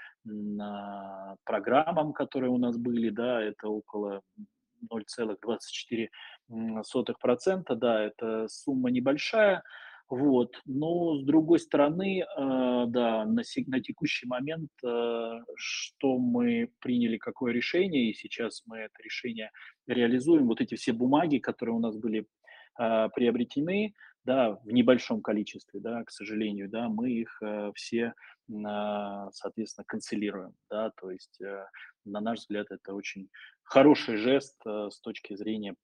[0.60, 4.22] а, программам, которые у нас были, да, это около
[4.92, 6.08] 0,24%,
[7.74, 9.62] да, это сумма небольшая,
[10.08, 10.60] Вот.
[10.66, 12.24] Но с другой стороны, э,
[12.86, 19.02] да, на, на текущий момент, э, что мы приняли, какое решение, и сейчас мы это
[19.02, 19.50] решение
[19.88, 20.46] реализуем.
[20.46, 22.26] Вот эти все бумаги, которые у нас были
[22.78, 27.40] э, приобретены, да, в небольшом количестве, да, к сожалению, да, мы их
[27.76, 28.12] все,
[28.48, 31.40] соответственно, канцелируем, да, то есть,
[32.04, 33.28] на наш взгляд, это очень
[33.62, 35.76] хороший жест с точки зрения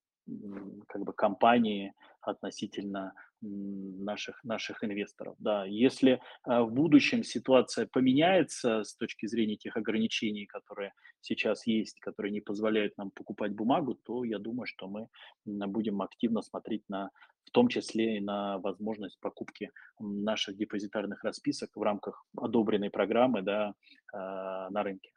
[0.86, 5.34] как бы компании относительно наших, наших инвесторов.
[5.38, 11.98] Да, если а, в будущем ситуация поменяется с точки зрения тех ограничений, которые сейчас есть,
[12.00, 15.08] которые не позволяют нам покупать бумагу, то я думаю, что мы
[15.44, 17.10] будем активно смотреть на,
[17.44, 23.74] в том числе и на возможность покупки наших депозитарных расписок в рамках одобренной программы да,
[24.12, 25.10] а, на рынке.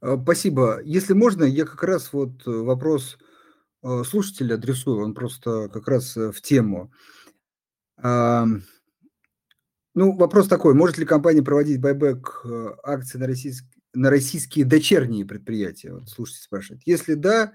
[0.00, 0.80] А, спасибо.
[0.84, 3.18] Если можно, я как раз вот э, вопрос
[3.82, 6.92] э, слушателя адресую, он просто как раз э, в тему.
[9.98, 12.44] Ну, вопрос такой, может ли компания проводить байбек
[12.82, 13.64] акций на, российск...
[13.94, 15.94] на российские дочерние предприятия?
[15.94, 16.82] Вот слушайте, спрашивает.
[16.84, 17.54] Если да,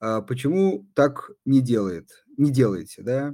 [0.00, 3.32] а почему так не делает, не делаете, да?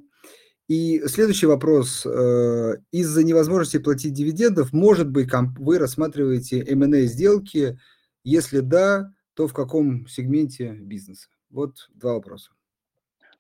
[0.68, 2.04] И следующий вопрос.
[2.04, 7.80] Из-за невозможности платить дивидендов, может быть, вы рассматриваете M&A сделки–
[8.24, 11.28] если да, то в каком сегменте бизнеса?
[11.50, 12.52] Вот два вопроса.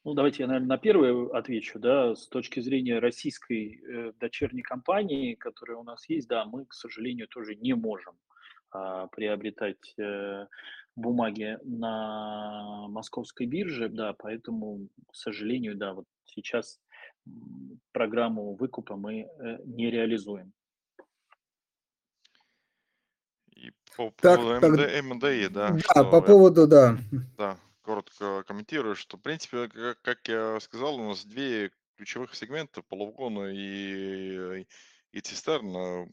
[0.04, 1.78] Ну, давайте я, наверное, на первый отвечу.
[1.78, 6.74] Да, с точки зрения российской э, дочерней компании, которая у нас есть, да, мы, к
[6.74, 8.14] сожалению, тоже не можем
[8.72, 10.46] а, приобретать э,
[10.96, 16.80] бумаги на московской бирже, да, поэтому, к сожалению, да, вот сейчас
[17.92, 20.52] программу выкупа мы э, не реализуем.
[23.96, 25.70] По так, поводу так, МД, МДИ, да.
[25.70, 26.98] Да, что по поводу, да.
[27.36, 32.82] Да, коротко комментирую, что, в принципе, как, как я сказал, у нас две ключевых сегмента,
[32.82, 34.66] полугона и,
[35.12, 36.08] и цистерна.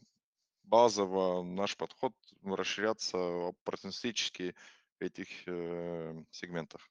[0.64, 2.12] Базово наш подход
[2.44, 3.16] расширяться
[3.48, 4.54] оппортунистически
[5.00, 6.88] в этих э, сегментах.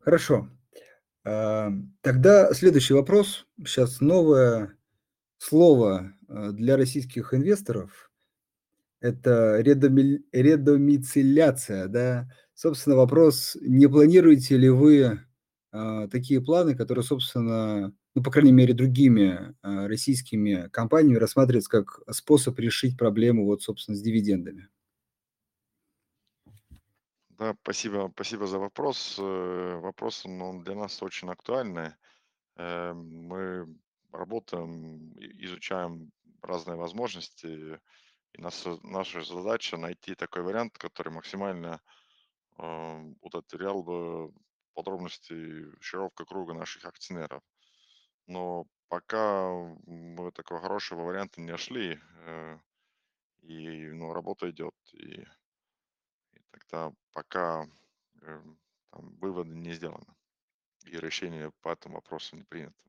[0.00, 0.48] Хорошо.
[1.24, 1.70] А,
[2.00, 3.46] тогда следующий вопрос.
[3.58, 4.78] Сейчас новое
[5.38, 8.10] слово э, для российских инвесторов–
[9.04, 11.88] это редоми, редомицеляция.
[11.88, 12.26] Да?
[12.54, 15.20] Собственно, вопрос, не планируете ли вы
[15.72, 22.00] а, такие планы, которые, собственно, ну, по крайней мере, другими а, российскими компаниями рассматриваются как
[22.14, 24.68] способ решить проблему, вот, собственно, с дивидендами?
[27.28, 29.16] Да, спасибо, спасибо за вопрос.
[29.18, 31.90] Э, вопрос он для нас очень актуальный.
[32.56, 33.66] Э, мы
[34.12, 36.10] работаем, изучаем
[36.46, 37.80] разные возможности.
[38.32, 41.80] И наша, наша задача найти такой вариант, который максимально
[42.58, 43.14] э,
[43.82, 44.32] бы
[44.74, 47.42] подробности широкого круга наших акционеров.
[48.26, 49.50] Но пока
[49.86, 52.58] мы такого хорошего варианта не нашли, э,
[53.42, 55.20] и ну, работа идет, и,
[56.32, 57.66] и тогда пока
[58.22, 58.42] э,
[58.90, 60.14] там, выводы не сделаны,
[60.86, 62.82] и решение по этому вопросу не принято.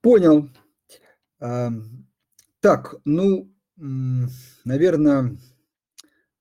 [0.00, 0.50] Понял.
[1.38, 5.36] Так, ну, наверное,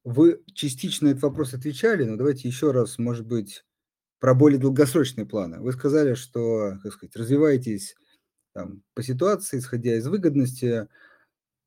[0.03, 3.65] вы частично этот вопрос отвечали, но давайте еще раз, может быть,
[4.19, 5.59] про более долгосрочные планы.
[5.59, 7.95] Вы сказали, что, как сказать, развиваетесь
[8.53, 10.87] там, по ситуации, исходя из выгодности,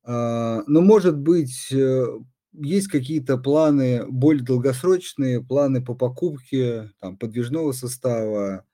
[0.03, 2.05] а, но, может быть, э,
[2.53, 8.65] есть какие-то планы более долгосрочные, планы по покупке там, подвижного состава,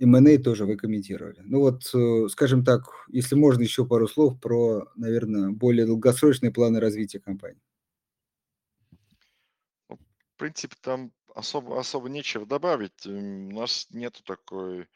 [0.00, 1.40] M&A тоже вы комментировали.
[1.44, 6.78] Ну вот, э, скажем так, если можно еще пару слов про, наверное, более долгосрочные планы
[6.78, 7.60] развития компании.
[9.88, 13.06] Ну, в принципе, там особо, особо нечего добавить.
[13.06, 13.10] У
[13.52, 14.86] нас нет такой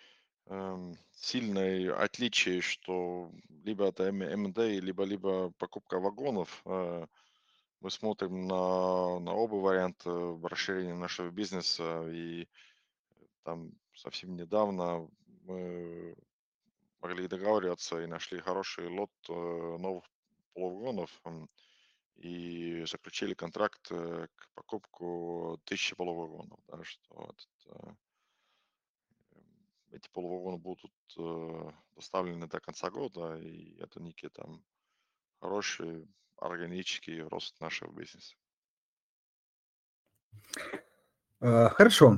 [0.47, 3.33] эм, сильной отличия, что
[3.65, 6.62] либо это M&A, либо, либо покупка вагонов.
[6.65, 7.07] Э,
[7.81, 12.47] мы смотрим на, на оба варианта расширения нашего бизнеса и
[13.43, 15.09] там совсем недавно
[15.44, 16.14] мы
[17.02, 20.05] могли договариваться и нашли хороший лот э, новых
[20.55, 21.11] полувагонов
[22.16, 26.61] и заключили контракт э, к покупку тысячи полувагонов.
[26.68, 27.94] Да, что вот, э,
[29.90, 30.92] эти полувагоны будут
[31.94, 34.64] доставлены до конца года, и это некий там
[35.40, 38.35] хороший органический рост нашего бизнеса.
[41.40, 42.16] Хорошо.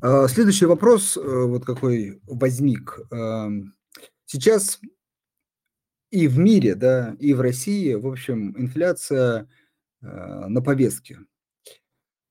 [0.00, 2.98] А, следующий вопрос, э, вот какой возник.
[4.26, 4.80] Сейчас
[6.10, 9.48] и в мире, да, и в России, в общем, инфляция
[10.02, 11.18] а, на повестке.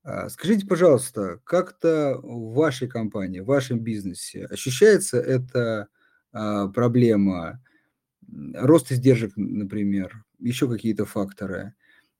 [0.04, 5.88] А, скажите, пожалуйста, как-то в вашей компании, в вашем бизнесе ощущается эта,
[6.32, 7.62] а, проблема,
[8.54, 11.74] рост издержек, например, еще какие-то факторы?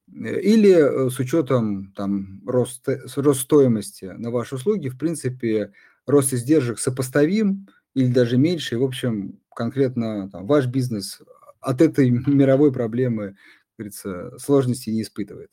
[0.08, 5.74] Или, э, с учетом там рост рост стоимости на ваши услуги, в принципе,
[6.06, 11.22] рост издержек сопоставим или даже меньше, и, в общем, конкретно там ваш бизнес
[11.60, 13.38] от этой мировой проблемы, как
[13.80, 15.50] говорится, сложностей не испытывает?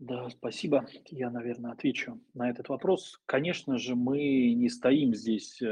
[0.00, 0.86] Да, спасибо.
[1.10, 3.20] Я, наверное, отвечу на этот вопрос.
[3.26, 5.66] Конечно же, мы не стоим здесь э,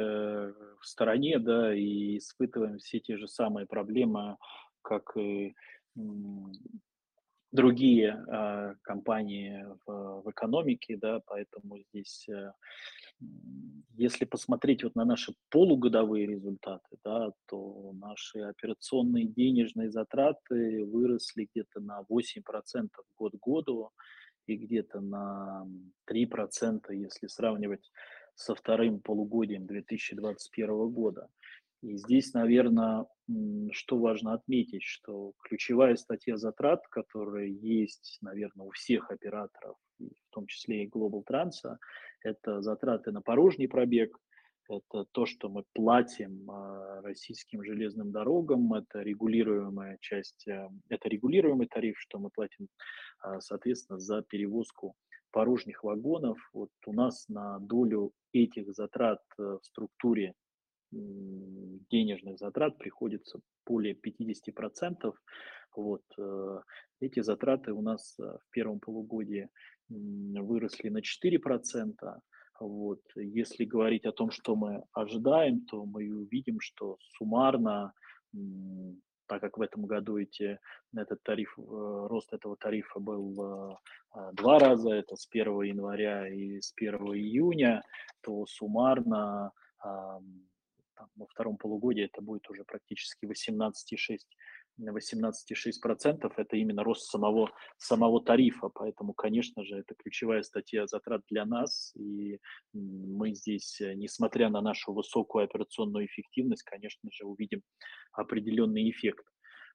[0.80, 4.38] в стороне, да, и испытываем все те же самые проблемы,
[4.82, 5.54] как и
[7.52, 12.52] другие э, компании в, в экономике, да, поэтому здесь, э,
[13.94, 21.80] если посмотреть вот на наши полугодовые результаты, да, то наши операционные денежные затраты выросли где-то
[21.80, 23.90] на 8% год к году
[24.46, 25.66] и где-то на
[26.10, 27.92] 3%, если сравнивать
[28.34, 31.28] со вторым полугодием 2021 года.
[31.82, 33.06] И здесь, наверное,
[33.72, 40.46] что важно отметить, что ключевая статья затрат, которая есть, наверное, у всех операторов, в том
[40.46, 41.76] числе и Global Trans,
[42.22, 44.16] это затраты на порожний пробег,
[44.68, 51.66] это то, что мы платим а, российским железным дорогам, это регулируемая часть, э, это регулируемый
[51.66, 52.68] тариф, что мы платим,
[53.20, 54.94] а, соответственно, за перевозку
[55.30, 56.38] порожних вагонов.
[56.52, 60.34] Вот у нас на долю этих затрат э, в структуре
[60.92, 65.12] денежных затрат приходится более 50%.
[65.74, 66.60] Вот, э,
[67.00, 69.48] эти затраты у нас э, в первом полугодии
[69.88, 72.20] выросли на 4%.
[72.60, 73.00] Вот.
[73.16, 77.92] Если говорить о том, что мы ожидаем, то мы увидим, что суммарно,
[79.26, 80.58] так как в этом году эти,
[80.94, 83.78] этот тариф, э, рост этого тарифа был
[84.32, 87.82] два раза, это с 1 января и с 1 июня,
[88.20, 89.52] то суммарно
[91.02, 94.18] там, во втором полугодии это будет уже практически 18,6
[94.80, 101.44] 18,6% это именно рост самого, самого тарифа, поэтому, конечно же, это ключевая статья затрат для
[101.44, 102.38] нас, и
[102.72, 107.62] мы здесь, э, несмотря на нашу высокую операционную эффективность, конечно же, увидим
[108.12, 109.26] определенный эффект.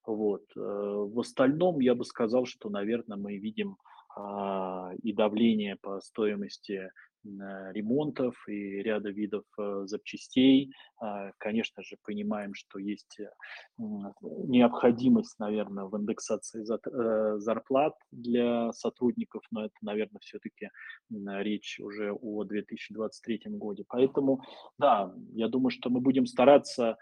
[0.04, 0.44] Вот.
[0.56, 3.78] Э, в остальном я бы сказал, что, наверное, мы видим
[4.18, 6.90] а, и давление по стоимости
[7.72, 10.72] ремонтов и ряда видов э, запчастей.
[11.00, 13.30] А, конечно же, понимаем, что есть э,
[13.78, 20.70] необходимость, наверное, в индексации э, зарплат для сотрудников, но это, наверное, все-таки
[21.10, 23.86] речь уже о 2023 году.
[23.88, 24.42] Поэтому,
[24.78, 26.98] да, я думаю, что мы будем стараться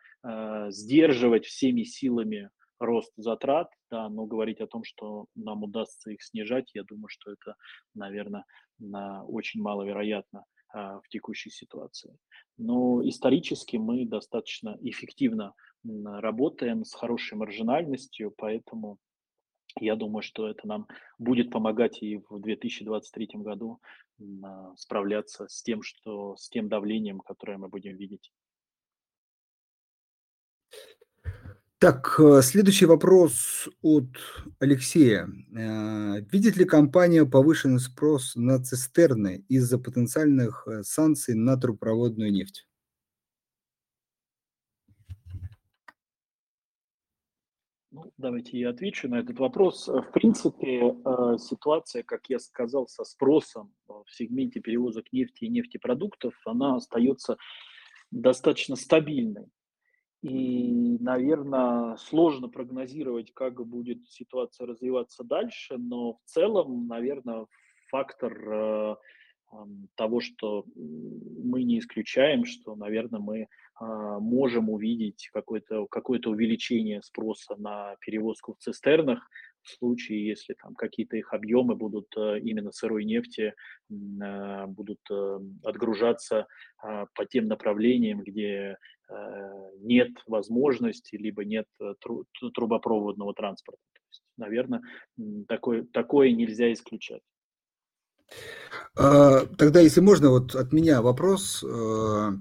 [0.70, 6.72] сдерживать всеми силами рост затрат, да, но говорить о том, что нам удастся их снижать,
[6.74, 7.56] я думаю, что это,
[7.94, 8.46] наверное,
[9.28, 12.18] очень маловероятно а, в текущей ситуации.
[12.58, 18.98] Но исторически мы достаточно эффективно работаем с хорошей маржинальностью, поэтому
[19.80, 20.88] я думаю, что это нам
[21.20, 23.80] будет помогать и в 2023 году
[24.78, 28.32] справляться с тем, что, с тем давлением, которое мы будем видеть.
[31.78, 34.06] Так, э, следующий вопрос от
[34.60, 35.28] Алексея.
[35.54, 42.66] Э, видит ли компания повышенный спрос на цистерны из-за потенциальных э, санкций на трубопроводную нефть?
[47.92, 49.90] Ну, давайте я отвечу на этот вопрос.
[49.90, 50.96] В принципе,
[51.40, 57.38] ситуация, как я сказал, со спросом в сегменте перевозок нефти и нефтепродуктов, она остается
[58.12, 59.50] достаточно стабильной.
[60.26, 67.46] И, наверное, сложно прогнозировать, как будет ситуация развиваться дальше, но в целом, наверное,
[67.92, 68.96] фактор э,
[69.94, 73.48] того, что мы не исключаем, что, наверное, мы э,
[74.20, 79.30] можем увидеть какое-то какое увеличение спроса на перевозку в цистернах
[79.66, 83.54] в случае, если там какие-то их объемы будут э, именно сырой нефти
[83.90, 86.48] э, будут э, отгружаться
[86.84, 88.78] э, по тем направлениям, где
[89.82, 91.68] нет возможности, либо нет
[92.56, 93.80] трубопроводного транспорта.
[93.94, 94.82] То есть, наверное,
[95.48, 97.22] такое, такое нельзя исключать.
[98.96, 101.64] А, тогда, если можно, вот от меня вопрос.
[101.64, 102.32] Э,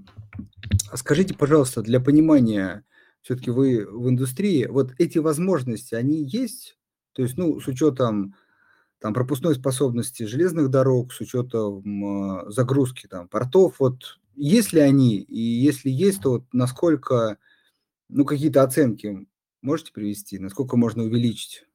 [0.95, 2.85] скажите, пожалуйста, для понимания,
[3.22, 6.79] все-таки вы в индустрии, вот эти возможности, они есть?
[7.15, 8.35] То есть, ну, с учетом
[9.01, 15.19] там, пропускной способности железных дорог, с учетом загрузки там, портов, вот есть ли они?
[15.19, 17.39] И если есть, то вот насколько,
[18.09, 19.27] ну, какие-то оценки
[19.62, 20.39] можете привести?
[20.39, 21.67] Насколько можно увеличить?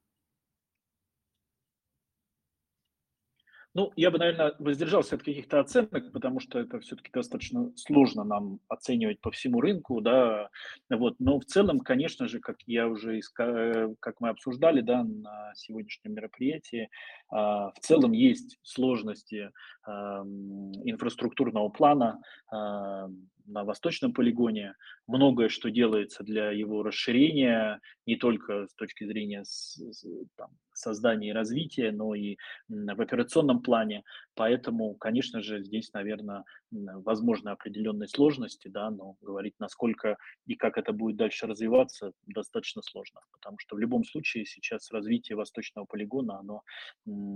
[3.72, 8.58] Ну, я бы, наверное, воздержался от каких-то оценок, потому что это все-таки достаточно сложно нам
[8.66, 10.50] оценивать по всему рынку, да,
[10.88, 11.14] вот.
[11.20, 16.14] Но в целом, конечно же, как я уже, иска- как мы обсуждали, да, на сегодняшнем
[16.14, 16.90] мероприятии,
[17.28, 19.50] а, в целом есть сложности
[19.84, 23.08] ам, инфраструктурного плана, а,
[23.46, 24.74] на восточном полигоне.
[25.06, 30.04] Многое, что делается для его расширения, не только с точки зрения с, с,
[30.36, 30.50] там,
[30.80, 32.36] создания и развития, но и
[32.68, 34.02] в операционном плане.
[34.34, 40.16] Поэтому, конечно же, здесь, наверное, возможны определенные сложности, да, но говорить, насколько
[40.46, 45.36] и как это будет дальше развиваться, достаточно сложно, потому что в любом случае сейчас развитие
[45.36, 46.62] восточного полигона, оно,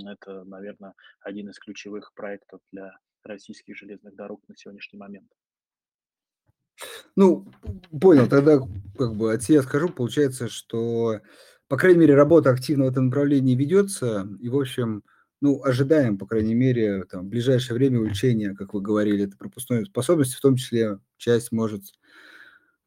[0.09, 5.30] это, наверное, один из ключевых проектов для российских железных дорог на сегодняшний момент.
[7.16, 7.47] Ну,
[8.01, 8.59] понял, тогда
[8.99, 11.20] как бы от себя скажу, получается, что,
[11.68, 15.02] по крайней мере, работа активно в этом направлении ведется, и, в общем,
[15.40, 19.84] ну, ожидаем, по крайней мере, там, в ближайшее время увеличения, как вы говорили, этой пропускной
[19.84, 21.82] способности, в том числе часть может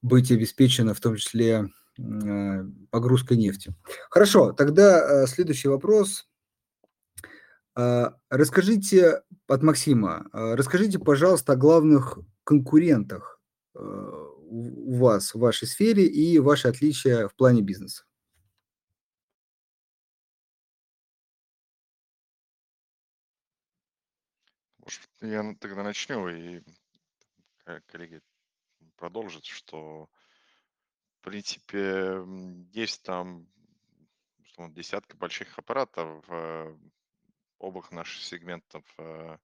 [0.02, 1.70] быть обеспечена, в том числе
[2.00, 3.74] э, погрузкой нефти.
[4.10, 6.28] Хорошо, тогда э, следующий вопрос.
[7.76, 13.40] Э, расскажите от Максима, расскажите, пожалуйста, о главных конкурентах
[13.76, 18.07] у вас в вашей сфере и ваши отличия в плане бизнеса?
[25.22, 26.62] Я тогда начну, и
[27.88, 28.22] коллеги
[28.96, 30.10] продолжат, что,
[31.20, 32.24] в принципе,
[32.72, 33.48] есть там
[34.40, 36.80] условно, десятка больших аппаратов в
[37.60, 39.38] обоих наших сегментов э,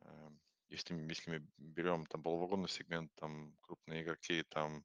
[0.00, 0.30] э,
[0.68, 4.84] если, если мы берем там полувагонный сегмент, там крупные игроки, там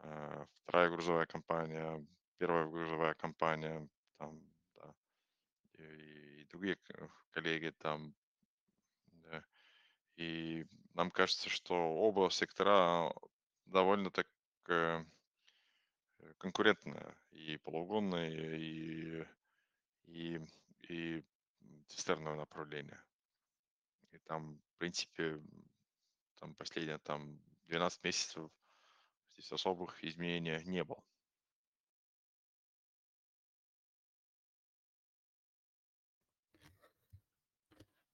[0.00, 2.06] э, вторая грузовая компания,
[2.38, 3.88] первая грузовая компания,
[4.18, 4.42] там,
[4.74, 4.94] да,
[5.78, 6.78] и, и другие
[7.30, 8.14] коллеги там.
[10.16, 13.12] И нам кажется, что оба сектора
[13.66, 14.26] довольно так
[14.68, 15.04] э,
[16.38, 19.26] конкурентные, и полугонные, и,
[20.06, 20.40] и,
[20.88, 21.24] и
[21.88, 23.02] цистерное направление.
[24.12, 25.40] И там, в принципе,
[26.38, 28.50] там последние там 12 месяцев
[29.32, 31.02] здесь особых изменений не было.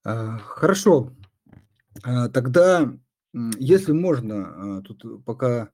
[0.05, 1.13] А, хорошо.
[2.03, 2.93] А, тогда,
[3.59, 5.71] если можно, а, тут пока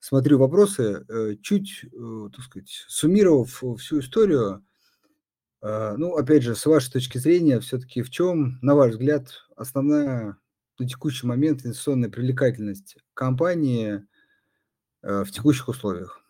[0.00, 4.64] смотрю вопросы, э, чуть, э, так сказать, суммировав всю историю,
[5.60, 10.36] а, ну, опять же, с вашей точки зрения, все-таки в чем, на ваш взгляд, основная
[10.78, 14.06] на текущий момент инвестиционная привлекательность компании
[15.02, 16.22] э, в текущих условиях?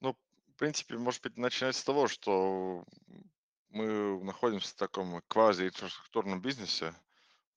[0.00, 0.16] Ну,
[0.48, 2.84] в принципе, может быть, начинать с того, что
[3.76, 6.94] мы находимся в таком квази-инфраструктурном бизнесе.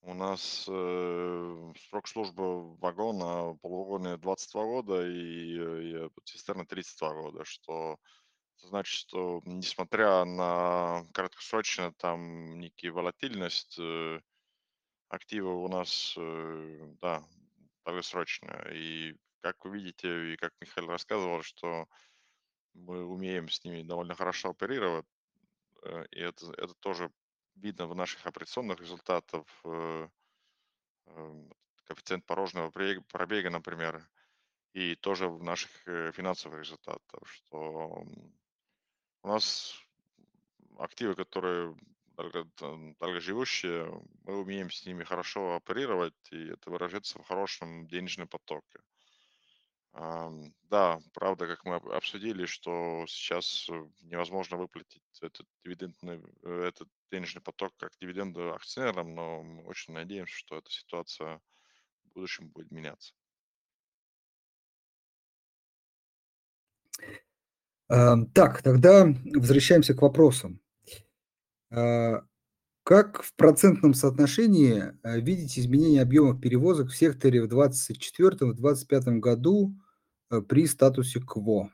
[0.02, 7.98] У нас э, срок службы вагона полугода 22 года и, и цистерна 32 года, что
[8.56, 14.20] значит, что несмотря на краткосрочную там некие волатильность, э,
[15.08, 17.24] активы у нас, э, да,
[17.84, 18.72] долгосрочные.
[18.72, 21.86] И как вы видите, и как Михаил рассказывал, что
[22.74, 25.19] мы умеем с ними довольно хорошо оперировать, э,
[26.10, 27.10] и это, это тоже
[27.56, 29.44] видно в наших операционных результатах,
[31.84, 34.08] коэффициент порожнего пробега, например,
[34.72, 35.70] и тоже в наших
[36.14, 38.04] финансовых результатах, что
[39.22, 39.74] у нас
[40.78, 41.76] активы, которые
[42.98, 43.90] долгоживущие,
[44.24, 48.80] мы умеем с ними хорошо оперировать, и это выражается в хорошем денежном потоке.
[49.92, 57.42] Да, правда, как мы обсудили, что сейчас э, невозможно выплатить этот дивидендный, э, этот денежный
[57.42, 61.40] поток как дивиденды акционерам, но мы очень надеемся, что эта ситуация
[62.04, 63.14] в будущем будет меняться.
[67.88, 70.60] Так, тогда возвращаемся к вопросам.
[72.82, 79.74] Как в процентном соотношении э, видите изменение объемов перевозок в секторе в 2024-2025 году
[80.30, 81.70] э, при статусе КВО?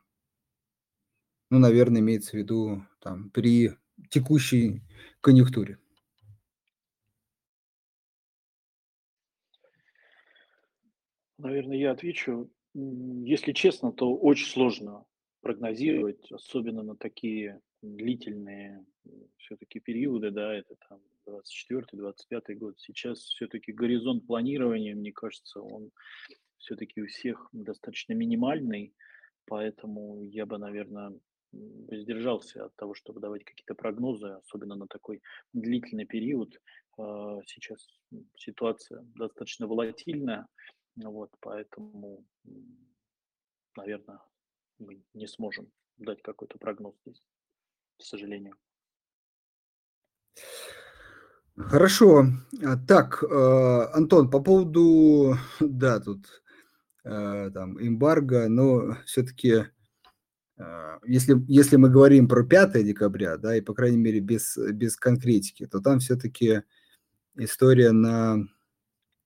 [1.51, 3.77] Ну, наверное, имеется в виду там, при
[4.11, 4.83] текущей
[5.21, 5.79] конъюнктуре.
[11.39, 12.51] Наверное, я отвечу.
[12.75, 15.05] Если честно, то очень сложно
[15.41, 17.61] прогнозировать, особенно на такие
[17.95, 18.85] длительные
[19.37, 22.79] все-таки периоды, да, это там 24-25 год.
[22.79, 25.91] Сейчас все-таки горизонт планирования, мне кажется, он
[26.59, 28.95] все-таки у всех достаточно минимальный,
[29.47, 31.19] поэтому я бы, наверное,
[31.53, 35.23] воздержался от того, чтобы давать какие-то прогнозы, особенно на такой
[35.53, 36.61] длительный период.
[36.99, 37.87] А, сейчас
[38.37, 40.49] ситуация достаточно волатильная,
[40.97, 42.25] вот, поэтому,
[43.77, 44.21] наверное,
[44.79, 47.23] мы не сможем дать какой-то прогноз здесь,
[47.99, 48.55] к сожалению.
[51.57, 52.27] Хорошо.
[52.63, 56.27] А, так, а, Антон, по поводу, да, тут
[57.05, 59.67] а, там эмбарго, но все-таки,
[61.07, 65.67] если, если мы говорим про 5 декабря, да, и, по крайней мере, без, без конкретики,
[65.67, 66.63] то там все-таки
[67.37, 68.39] история на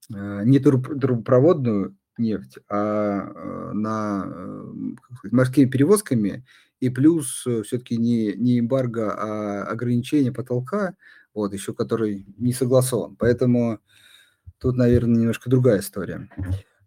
[0.08, 4.24] не трубопроводную нефть, а на
[5.18, 6.44] сказать, морскими перевозками,
[6.80, 10.96] и плюс все-таки не, не эмбарго, а ограничение потолка–
[11.34, 13.16] вот, еще который не согласован.
[13.16, 13.80] Поэтому
[14.58, 16.28] тут, наверное, немножко другая история.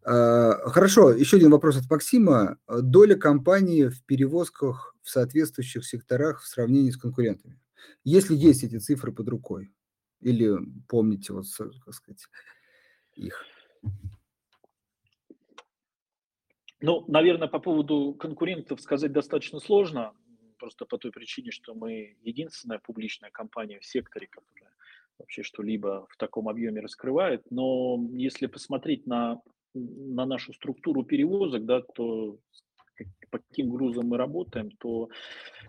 [0.04, 2.58] А, хорошо, еще один вопрос от Максима.
[2.68, 7.60] Доля компании в перевозках в соответствующих секторах в сравнении с конкурентами?
[8.04, 9.74] Если есть эти цифры под рукой,
[10.22, 11.46] или помните, вот,
[11.86, 12.26] как сказать,
[13.16, 13.44] их?
[16.86, 20.12] Ну, наверное, по поводу конкурентов сказать достаточно сложно
[20.60, 24.70] просто по той причине, что мы единственная публичная компания в секторе, которая
[25.18, 27.42] вообще что-либо в таком объеме раскрывает.
[27.50, 29.40] Но если посмотреть на,
[29.74, 32.38] на нашу структуру перевозок, да, то
[33.32, 35.08] по каким грузам мы работаем, то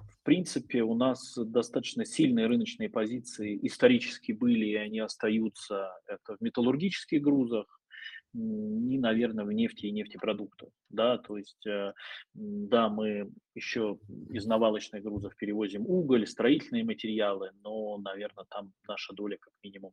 [0.08, 5.92] в принципе у нас достаточно сильные рыночные позиции исторически были, и они остаются.
[6.08, 7.80] Это в металлургических грузах,
[8.34, 10.68] ни, наверное, в нефти и нефтепродуктах.
[10.90, 11.92] Да, то есть, э,
[12.34, 13.98] да, мы еще
[14.30, 19.92] из навалочных грузов перевозим уголь, строительные материалы, но, наверное, там наша доля как минимум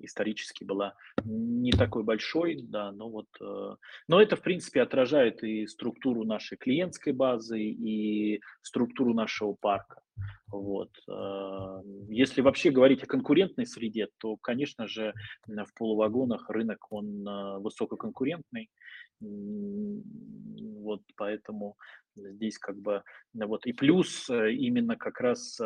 [0.00, 3.76] исторически была не такой большой, да, но вот, э,
[4.08, 10.00] но это, в принципе, отражает и структуру нашей клиентской базы, и структуру нашего парка.
[10.48, 10.90] Вот.
[11.08, 15.12] Э, если вообще говорить о конкурентной среде, то, конечно же,
[15.46, 18.70] в полувагонах рынок, он э, высококонкурентный.
[19.18, 21.76] Вот поэтому
[22.14, 25.58] здесь как бы вот и плюс э, именно как раз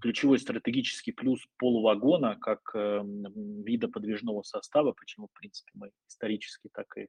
[0.00, 7.08] ключевой стратегический плюс полувагона как вида подвижного состава, почему в принципе мы исторически так и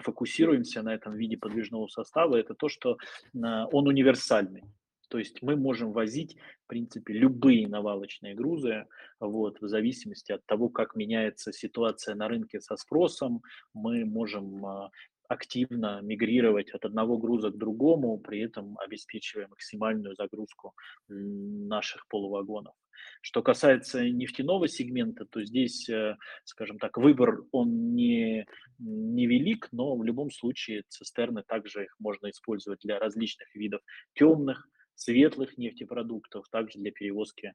[0.00, 2.96] фокусируемся на этом виде подвижного состава, это то, что
[3.32, 4.64] он универсальный.
[5.10, 8.86] То есть мы можем возить, в принципе, любые навалочные грузы,
[9.18, 13.42] вот, в зависимости от того, как меняется ситуация на рынке со спросом,
[13.74, 14.90] мы можем а,
[15.28, 20.74] активно мигрировать от одного груза к другому, при этом обеспечивая максимальную загрузку
[21.08, 22.74] наших полувагонов.
[23.20, 28.46] Что касается нефтяного сегмента, то здесь, э, скажем так, выбор он не,
[28.78, 33.80] не велик, но в любом случае цистерны также их можно использовать для различных видов
[34.14, 34.68] темных,
[35.00, 37.54] светлых нефтепродуктов, также для перевозки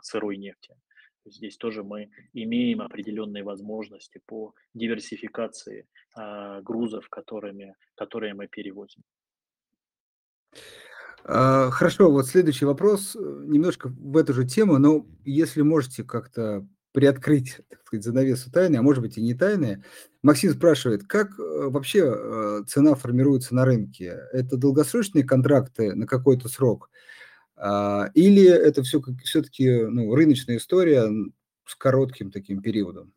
[0.00, 0.74] сырой нефти.
[1.28, 9.02] Здесь тоже мы имеем определенные возможности по диверсификации э, грузов, которыми, которые мы перевозим.
[11.24, 16.64] А, хорошо, вот следующий вопрос, э, немножко в эту же тему, но если можете как-то
[16.96, 19.84] приоткрыть, так сказать, занавесу тайны, а может быть и не тайны.
[20.22, 24.18] Максим спрашивает, как э, вообще э, цена формируется на рынке?
[24.32, 26.88] Это долгосрочные контракты на какой-то срок?
[27.54, 31.12] А, или это все, все-таки ну, рыночная история
[31.66, 33.12] с коротким таким периодом?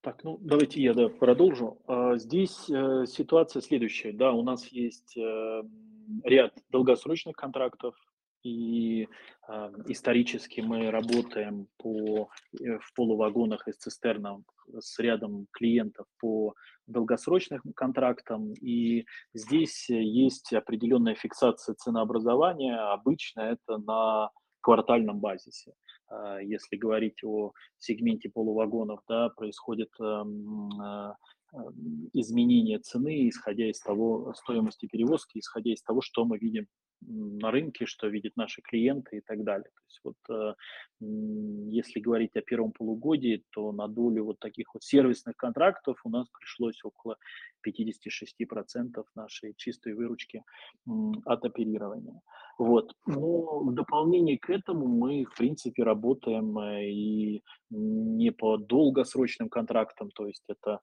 [0.00, 1.80] Так, ну давайте я да, продолжу.
[1.86, 4.10] А, здесь э, ситуация следующая.
[4.10, 5.16] Да, у нас есть
[6.24, 7.94] ряд долгосрочных контрактов,
[8.42, 9.06] и
[9.48, 14.40] э, исторически мы работаем по, э, в полувагонах и цистернах
[14.78, 16.54] с рядом клиентов по
[16.86, 18.52] долгосрочным контрактам.
[18.54, 22.76] И здесь есть определенная фиксация ценообразования.
[22.92, 24.30] Обычно это на
[24.60, 25.74] квартальном базисе.
[26.10, 31.12] Э, если говорить о сегменте полувагонов, да, происходит э,
[32.12, 36.68] изменение цены, исходя из того, стоимости перевозки, исходя из того, что мы видим
[37.02, 39.70] на рынке, что видят наши клиенты и так далее.
[39.74, 40.54] То есть вот э,
[41.70, 46.28] если говорить о первом полугодии, то на долю вот таких вот сервисных контрактов у нас
[46.28, 47.16] пришлось около
[47.66, 50.42] 56% нашей чистой выручки
[51.24, 52.20] от оперирования.
[52.58, 52.92] Вот.
[53.06, 60.10] Но в дополнение к этому мы, в принципе, работаем э, и не по долгосрочным контрактам,
[60.10, 60.80] то есть это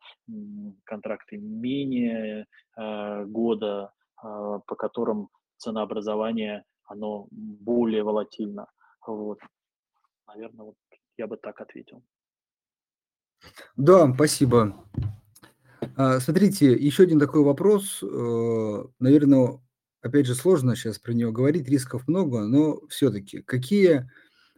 [0.83, 8.67] контракты менее э, года, по которым ценообразование, оно более волатильно.
[9.05, 9.39] Вот.
[10.27, 10.75] Наверное, вот
[11.17, 12.03] я бы так ответил.
[13.75, 14.75] Да, спасибо.
[15.95, 19.61] А, смотрите, еще один такой вопрос, э, наверно,
[20.01, 24.09] опять же, сложно сейчас про него говорить, рисков много, но все-таки какие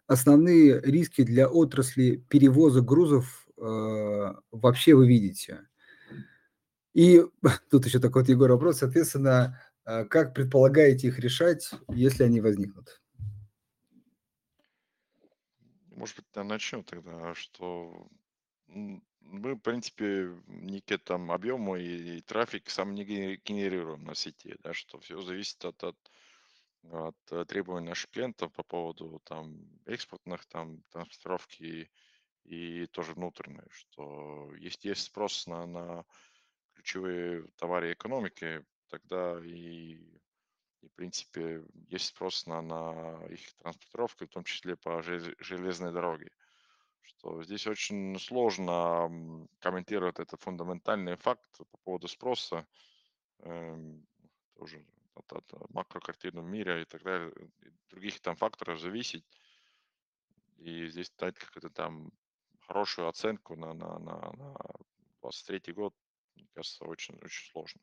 [0.08, 5.62] основные риски для отрасли перевоза грузов, э, вообще вы видите?
[6.94, 7.24] И
[7.70, 9.62] тут еще такой вот, Егор, вопрос, соответственно,
[10.10, 13.02] как предполагаете их решать, если они возникнут?
[15.88, 18.08] Может быть, я начну тогда, что
[18.68, 24.56] мы, в принципе, некие там объемы и, и трафик сам не ге- генерируем на сети,
[24.60, 25.98] да, что все зависит от, от,
[26.84, 31.92] от, э, требований наших клиентов по поводу там экспортных там транспортировки
[32.46, 36.06] и тоже внутренней, что есть, есть спрос на, на
[36.74, 39.98] ключевые товары экономики, тогда и,
[40.82, 45.92] и, в принципе, есть спрос на, на их транспортировку, в том числе по желез- железной
[45.92, 46.32] дороге.
[47.02, 52.68] Что здесь очень сложно комментировать этот фундаментальный факт по поводу спроса,
[53.40, 54.06] эм,
[54.56, 54.86] тоже
[55.16, 57.32] от, от макрокартины в мире и так далее,
[57.62, 59.26] и других там факторов зависеть.
[60.58, 62.12] И здесь дать какую-то там
[62.68, 64.56] хорошую оценку на, на, на, на
[65.22, 65.94] 23 год,
[66.36, 67.82] мне кажется, очень, очень сложно.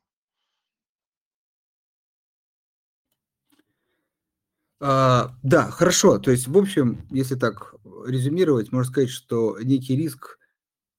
[4.80, 6.18] А, да, хорошо.
[6.18, 7.74] То есть, в общем, если так
[8.06, 10.38] резюмировать, можно сказать, что некий риск,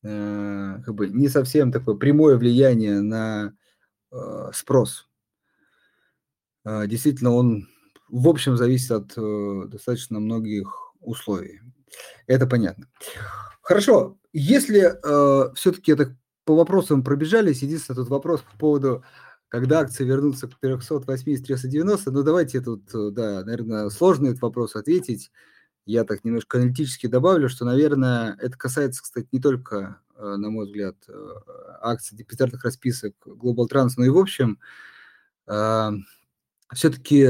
[0.03, 3.53] э, как бы не совсем такое прямое влияние на,
[4.11, 5.07] э, спрос.
[6.65, 7.67] А, действительно, он
[8.09, 11.61] в общем зависит от, э, достаточно многих условий.
[12.27, 12.87] Это понятно.
[13.61, 16.11] Хорошо, если, э, всё-таки так
[16.45, 19.03] по вопросам пробежались, единственный тут вопрос по поводу,
[19.49, 22.11] когда акции вернутся к 380-390.
[22.11, 22.83] Ну, давайте тут,
[23.13, 25.31] да, наверно, сложный этот вопрос ответить.
[25.85, 30.67] Я так немножко аналитически добавлю, что, наверное, это касается, кстати, не только, э, на мой
[30.67, 31.13] взгляд, э,
[31.81, 34.59] акций депозитарных расписок Global Trans, но и в общем.
[35.47, 35.93] А,
[36.73, 37.23] всё-таки,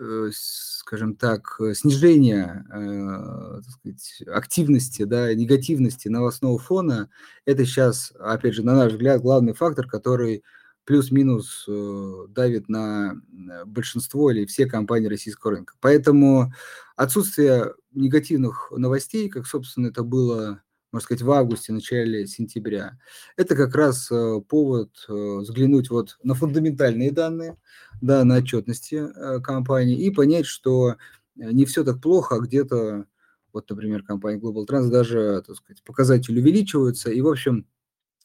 [0.00, 7.10] э, скажем так, снижение, э, так сказать, активности, да, негативности новостного фона-
[7.46, 10.44] это щас, опять же, на наш взгляд, главный фактор, который
[10.86, 13.14] плюс-минус, э, давит на,
[13.50, 15.74] э, большинство или все компании российского рынка.
[15.80, 16.52] Поэтому
[16.96, 20.62] отсутствие негативных новостей, как, собственно, это было,
[20.92, 22.98] можно сказать, в августе, начале сентября,
[23.36, 27.58] это как раз, э, повод, взглянуть вот на фундаментальные данные,
[28.02, 29.08] да, на отчетности,
[29.42, 30.96] компании и понять, что,
[31.36, 33.06] не всё так плохо, а где-то,
[33.52, 37.10] вот, например, компания Global Trans даже, так сказать, показатели увеличиваются.
[37.10, 37.66] И, в общем,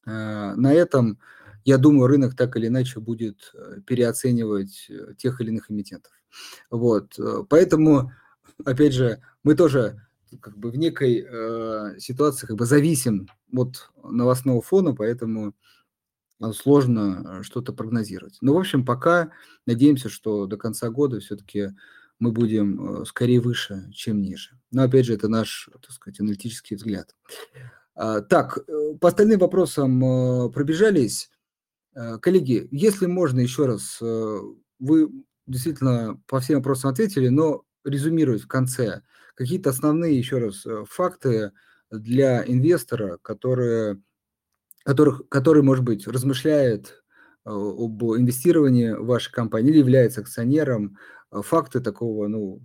[0.06, 1.20] на этом,
[1.66, 6.14] я думаю, рынок так или иначе будет, э, переоценивать, э, тех или иных эмитентов.
[6.72, 8.12] Вот, э, поэтому,
[8.66, 10.02] опять же, мы тоже
[10.42, 15.56] как бы в некой, э, ситуации как бы зависим от новостного фона, поэтому,
[16.54, 18.38] сложно, что-то прогнозировать.
[18.42, 19.32] Но, в общем, пока
[19.68, 21.72] надеемся, что до конца года всё-таки
[22.20, 24.52] мы будем, скорее выше, чем ниже.
[24.72, 27.16] Но, опять же, это наш, так сказать, аналитический взгляд.
[27.96, 28.60] А, так,
[29.02, 31.30] по остальным вопросам, пробежались.
[31.96, 34.40] Э, коллеги, если можно еще раз, э,
[34.80, 35.10] вы
[35.48, 39.02] действительно по всем вопросам ответили, но резюмировать в конце
[39.36, 41.52] какие-то основные, еще раз, э, факты
[41.92, 44.00] для инвестора, которые
[44.86, 47.04] которых который, может быть, размышляет,
[47.46, 50.98] об инвестировании в вашей компании или является акционером.
[51.32, 52.62] Факты такого, ну,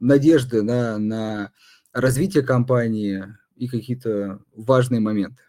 [0.00, 1.52] надежды на на
[1.92, 3.24] развитие компании
[3.56, 5.42] и какие-то важные моменты.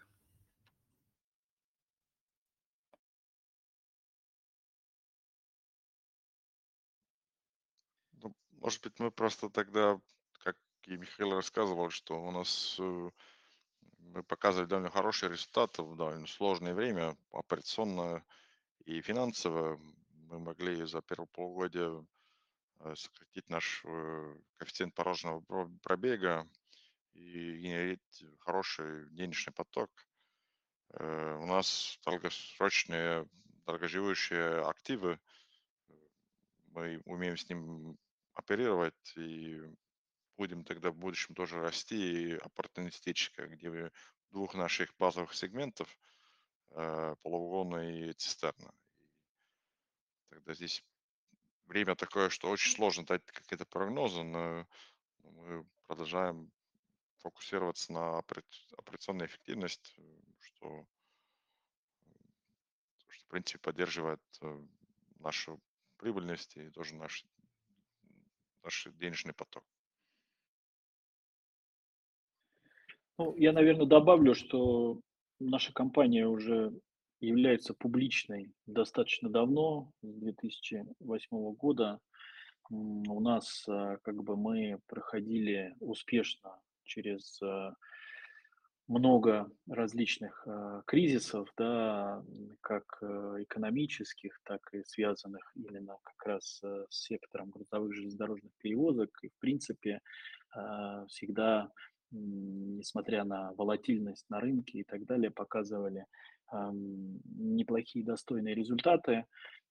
[8.66, 10.00] Может быть, мы просто тогда,
[10.42, 10.56] как
[10.86, 13.10] и Михаил рассказывал, что у нас, э,
[13.98, 18.24] мы показывали довольно хорошие результаты в довольно сложное время, операционно
[18.84, 19.80] и финансово.
[20.10, 22.04] Мы могли за первое полугодие,
[22.80, 26.44] э, сократить наш, э, коэффициент порожнего про пробега
[27.12, 29.90] и генерить хороший денежный поток.
[30.90, 33.28] У нас долгосрочные,
[33.64, 35.20] долгоживущие активы.
[36.72, 37.96] Мы умеем с ним
[38.36, 39.60] оперировать и
[40.36, 43.90] будем тогда в будущем тоже расти оппортунистически, где в
[44.30, 45.88] двух наших базовых сегментов,
[46.70, 48.70] э, полувагоны и цистерны.
[50.28, 50.84] Тогда здесь
[51.64, 54.66] время такое, что очень сложно дать какие-то прогнозы, но
[55.22, 56.52] мы продолжаем
[57.18, 58.42] фокусироваться на опера
[58.76, 60.02] операционной эффективность, э,
[60.40, 60.86] что
[63.08, 64.62] что, в принципе, поддерживает, э,
[65.20, 65.60] нашу
[65.96, 67.24] прибыльность и тоже наш
[68.66, 69.64] наш денежный поток.
[73.18, 75.00] Ну, я, наверно, добавлю, что
[75.38, 76.72] наша компания уже
[77.20, 82.00] является публичной достаточно давно, с 2008 года.
[82.68, 87.40] У нас как бы мы проходили успешно через
[88.88, 92.22] много различных э, кризисов, да,
[92.60, 99.10] как э, экономических, так и связанных именно как раз э, с сектором грузовых железнодорожных перевозок.
[99.22, 100.00] И, в принципе,
[100.56, 101.70] э, всегда,
[102.12, 106.06] несмотря на волатильность на рынке и так далее, показывали
[106.52, 109.24] э, неплохие, достойные результаты.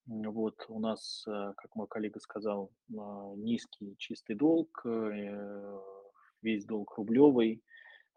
[0.06, 2.92] Вот у нас, э, как мой коллега сказал, э,
[3.38, 5.80] низкий чистый долг, э,
[6.42, 7.62] весь долг рублевый,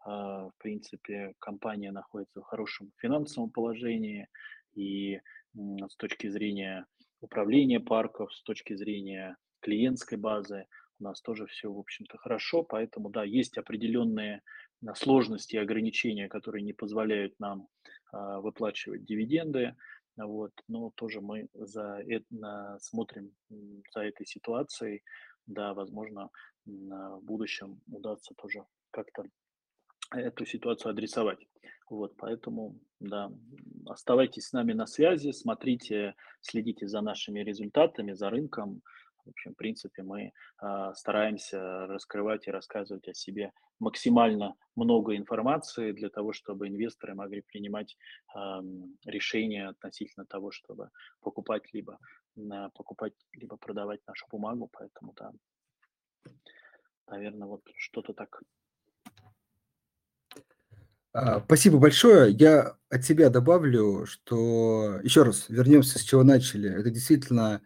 [0.04, 4.28] в принципе, компания находится в хорошем финансовом положении,
[4.74, 5.20] и
[5.54, 6.86] с точки зрения
[7.20, 10.66] управления парков, с точки зрения клиентской базы,
[11.00, 14.42] у нас тоже все, в общем-то, хорошо, поэтому, да, есть определенные
[14.86, 17.68] а, сложности и ограничения, которые не позволяют нам
[18.12, 19.76] а, выплачивать дивиденды,
[20.16, 23.32] вот, но тоже мы за это, смотрим
[23.94, 25.02] за этой ситуацией,
[25.46, 26.28] да, возможно,
[26.66, 29.24] в будущем удастся тоже как-то
[30.10, 31.38] эту ситуацию адресовать.
[31.88, 33.32] Вот, поэтому, да,
[33.86, 38.82] оставайтесь с нами на связи, смотрите, следите за нашими результатами, за рынком.
[39.26, 40.32] В общем, в принципе, мы
[40.62, 47.42] э, стараемся раскрывать и рассказывать о себе максимально много информации для того, чтобы инвесторы могли
[47.42, 47.96] принимать
[48.34, 48.38] э,
[49.04, 50.90] решения относительно того, чтобы
[51.20, 51.98] покупать либо,
[52.36, 54.70] э, покупать либо продавать нашу бумагу.
[54.72, 55.32] Поэтому, да,
[57.08, 58.42] наверное, вот что-то так
[61.44, 62.32] спасибо большое.
[62.32, 66.70] Я от себя добавлю, что еще раз вернемся с чего начали.
[66.70, 67.62] Это действительно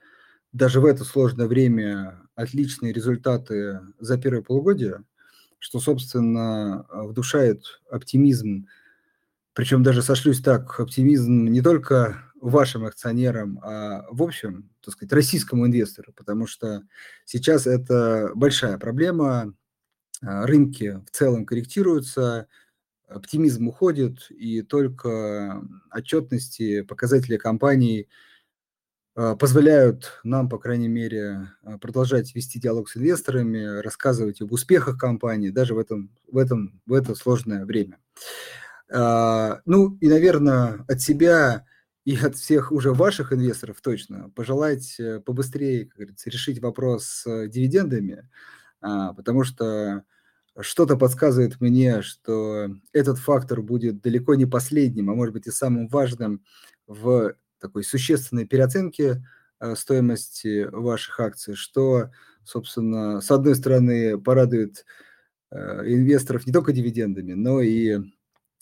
[0.53, 5.05] даже в это сложное время отличные результаты за первое полугодие,
[5.59, 8.67] что, собственно, вдушает оптимизм.
[9.55, 15.67] Причем даже сошлюсь так, оптимизм не только вашим акционерам, а в общем, так сказать, российскому
[15.67, 16.83] инвестору, потому что
[17.25, 19.55] сейчас это большая проблема.
[20.23, 22.49] А, рынки в целом корректируются,
[23.15, 28.09] оптимизм уходит, и только отчетности, показатели компаний
[29.17, 34.99] а, позволяют нам, по крайней мере, а, продолжать вести диалог с инвесторами, рассказывать об успехах
[34.99, 37.99] компании даже в, этом, в, этом, в это сложное время.
[38.93, 41.65] А, ну и, наверное, от себя
[42.05, 47.49] и от всех уже ваших инвесторов точно пожелать э, побыстрее, как говорится, решить вопрос с
[47.49, 48.29] дивидендами,
[48.81, 50.05] потому что
[50.61, 55.89] что-то подсказывает мне, что этот фактор будет далеко не последним, а может быть и самым
[55.89, 56.45] важным
[56.87, 59.25] в такой существенной переоценке
[59.61, 62.11] э, стоимости ваших акций, что,
[62.45, 64.85] собственно, с одной стороны, порадует
[65.51, 67.99] э, инвесторов не только дивидендами, но и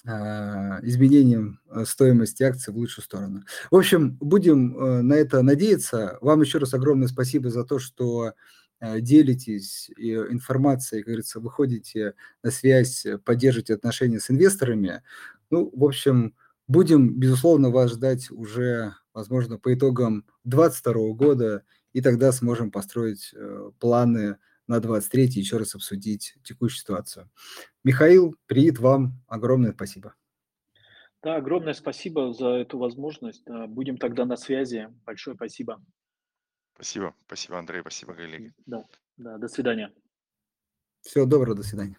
[0.04, 3.42] а, изменением э, стоимости акций в лучшую сторону.
[3.70, 6.18] В общем, будем на это надеяться.
[6.20, 8.32] Вам еще раз огромное спасибо за то, что
[8.82, 15.02] делитесь информацией, как говорится, выходите на связь, э, поддержите отношения с инвесторами.
[15.50, 16.34] Ну, в общем,
[16.66, 23.70] будем, безусловно, вас ждать уже, возможно, по итогам 2022 года, и тогда сможем построить э,
[23.78, 27.30] планы на 23 и еще раз обсудить текущую ситуацию.
[27.84, 30.14] Михаил, привет вам, огромное спасибо.
[31.22, 33.44] Да, огромное спасибо за эту возможность.
[33.68, 34.88] Будем тогда на связи.
[35.04, 35.80] Большое спасибо.
[36.82, 37.14] Спасибо.
[37.26, 37.80] Спасибо, Андрей.
[37.82, 38.52] Спасибо, коллеги.
[38.66, 38.84] Да,
[39.16, 39.94] да, до свидания.
[41.02, 41.96] Всего доброго, до свидания.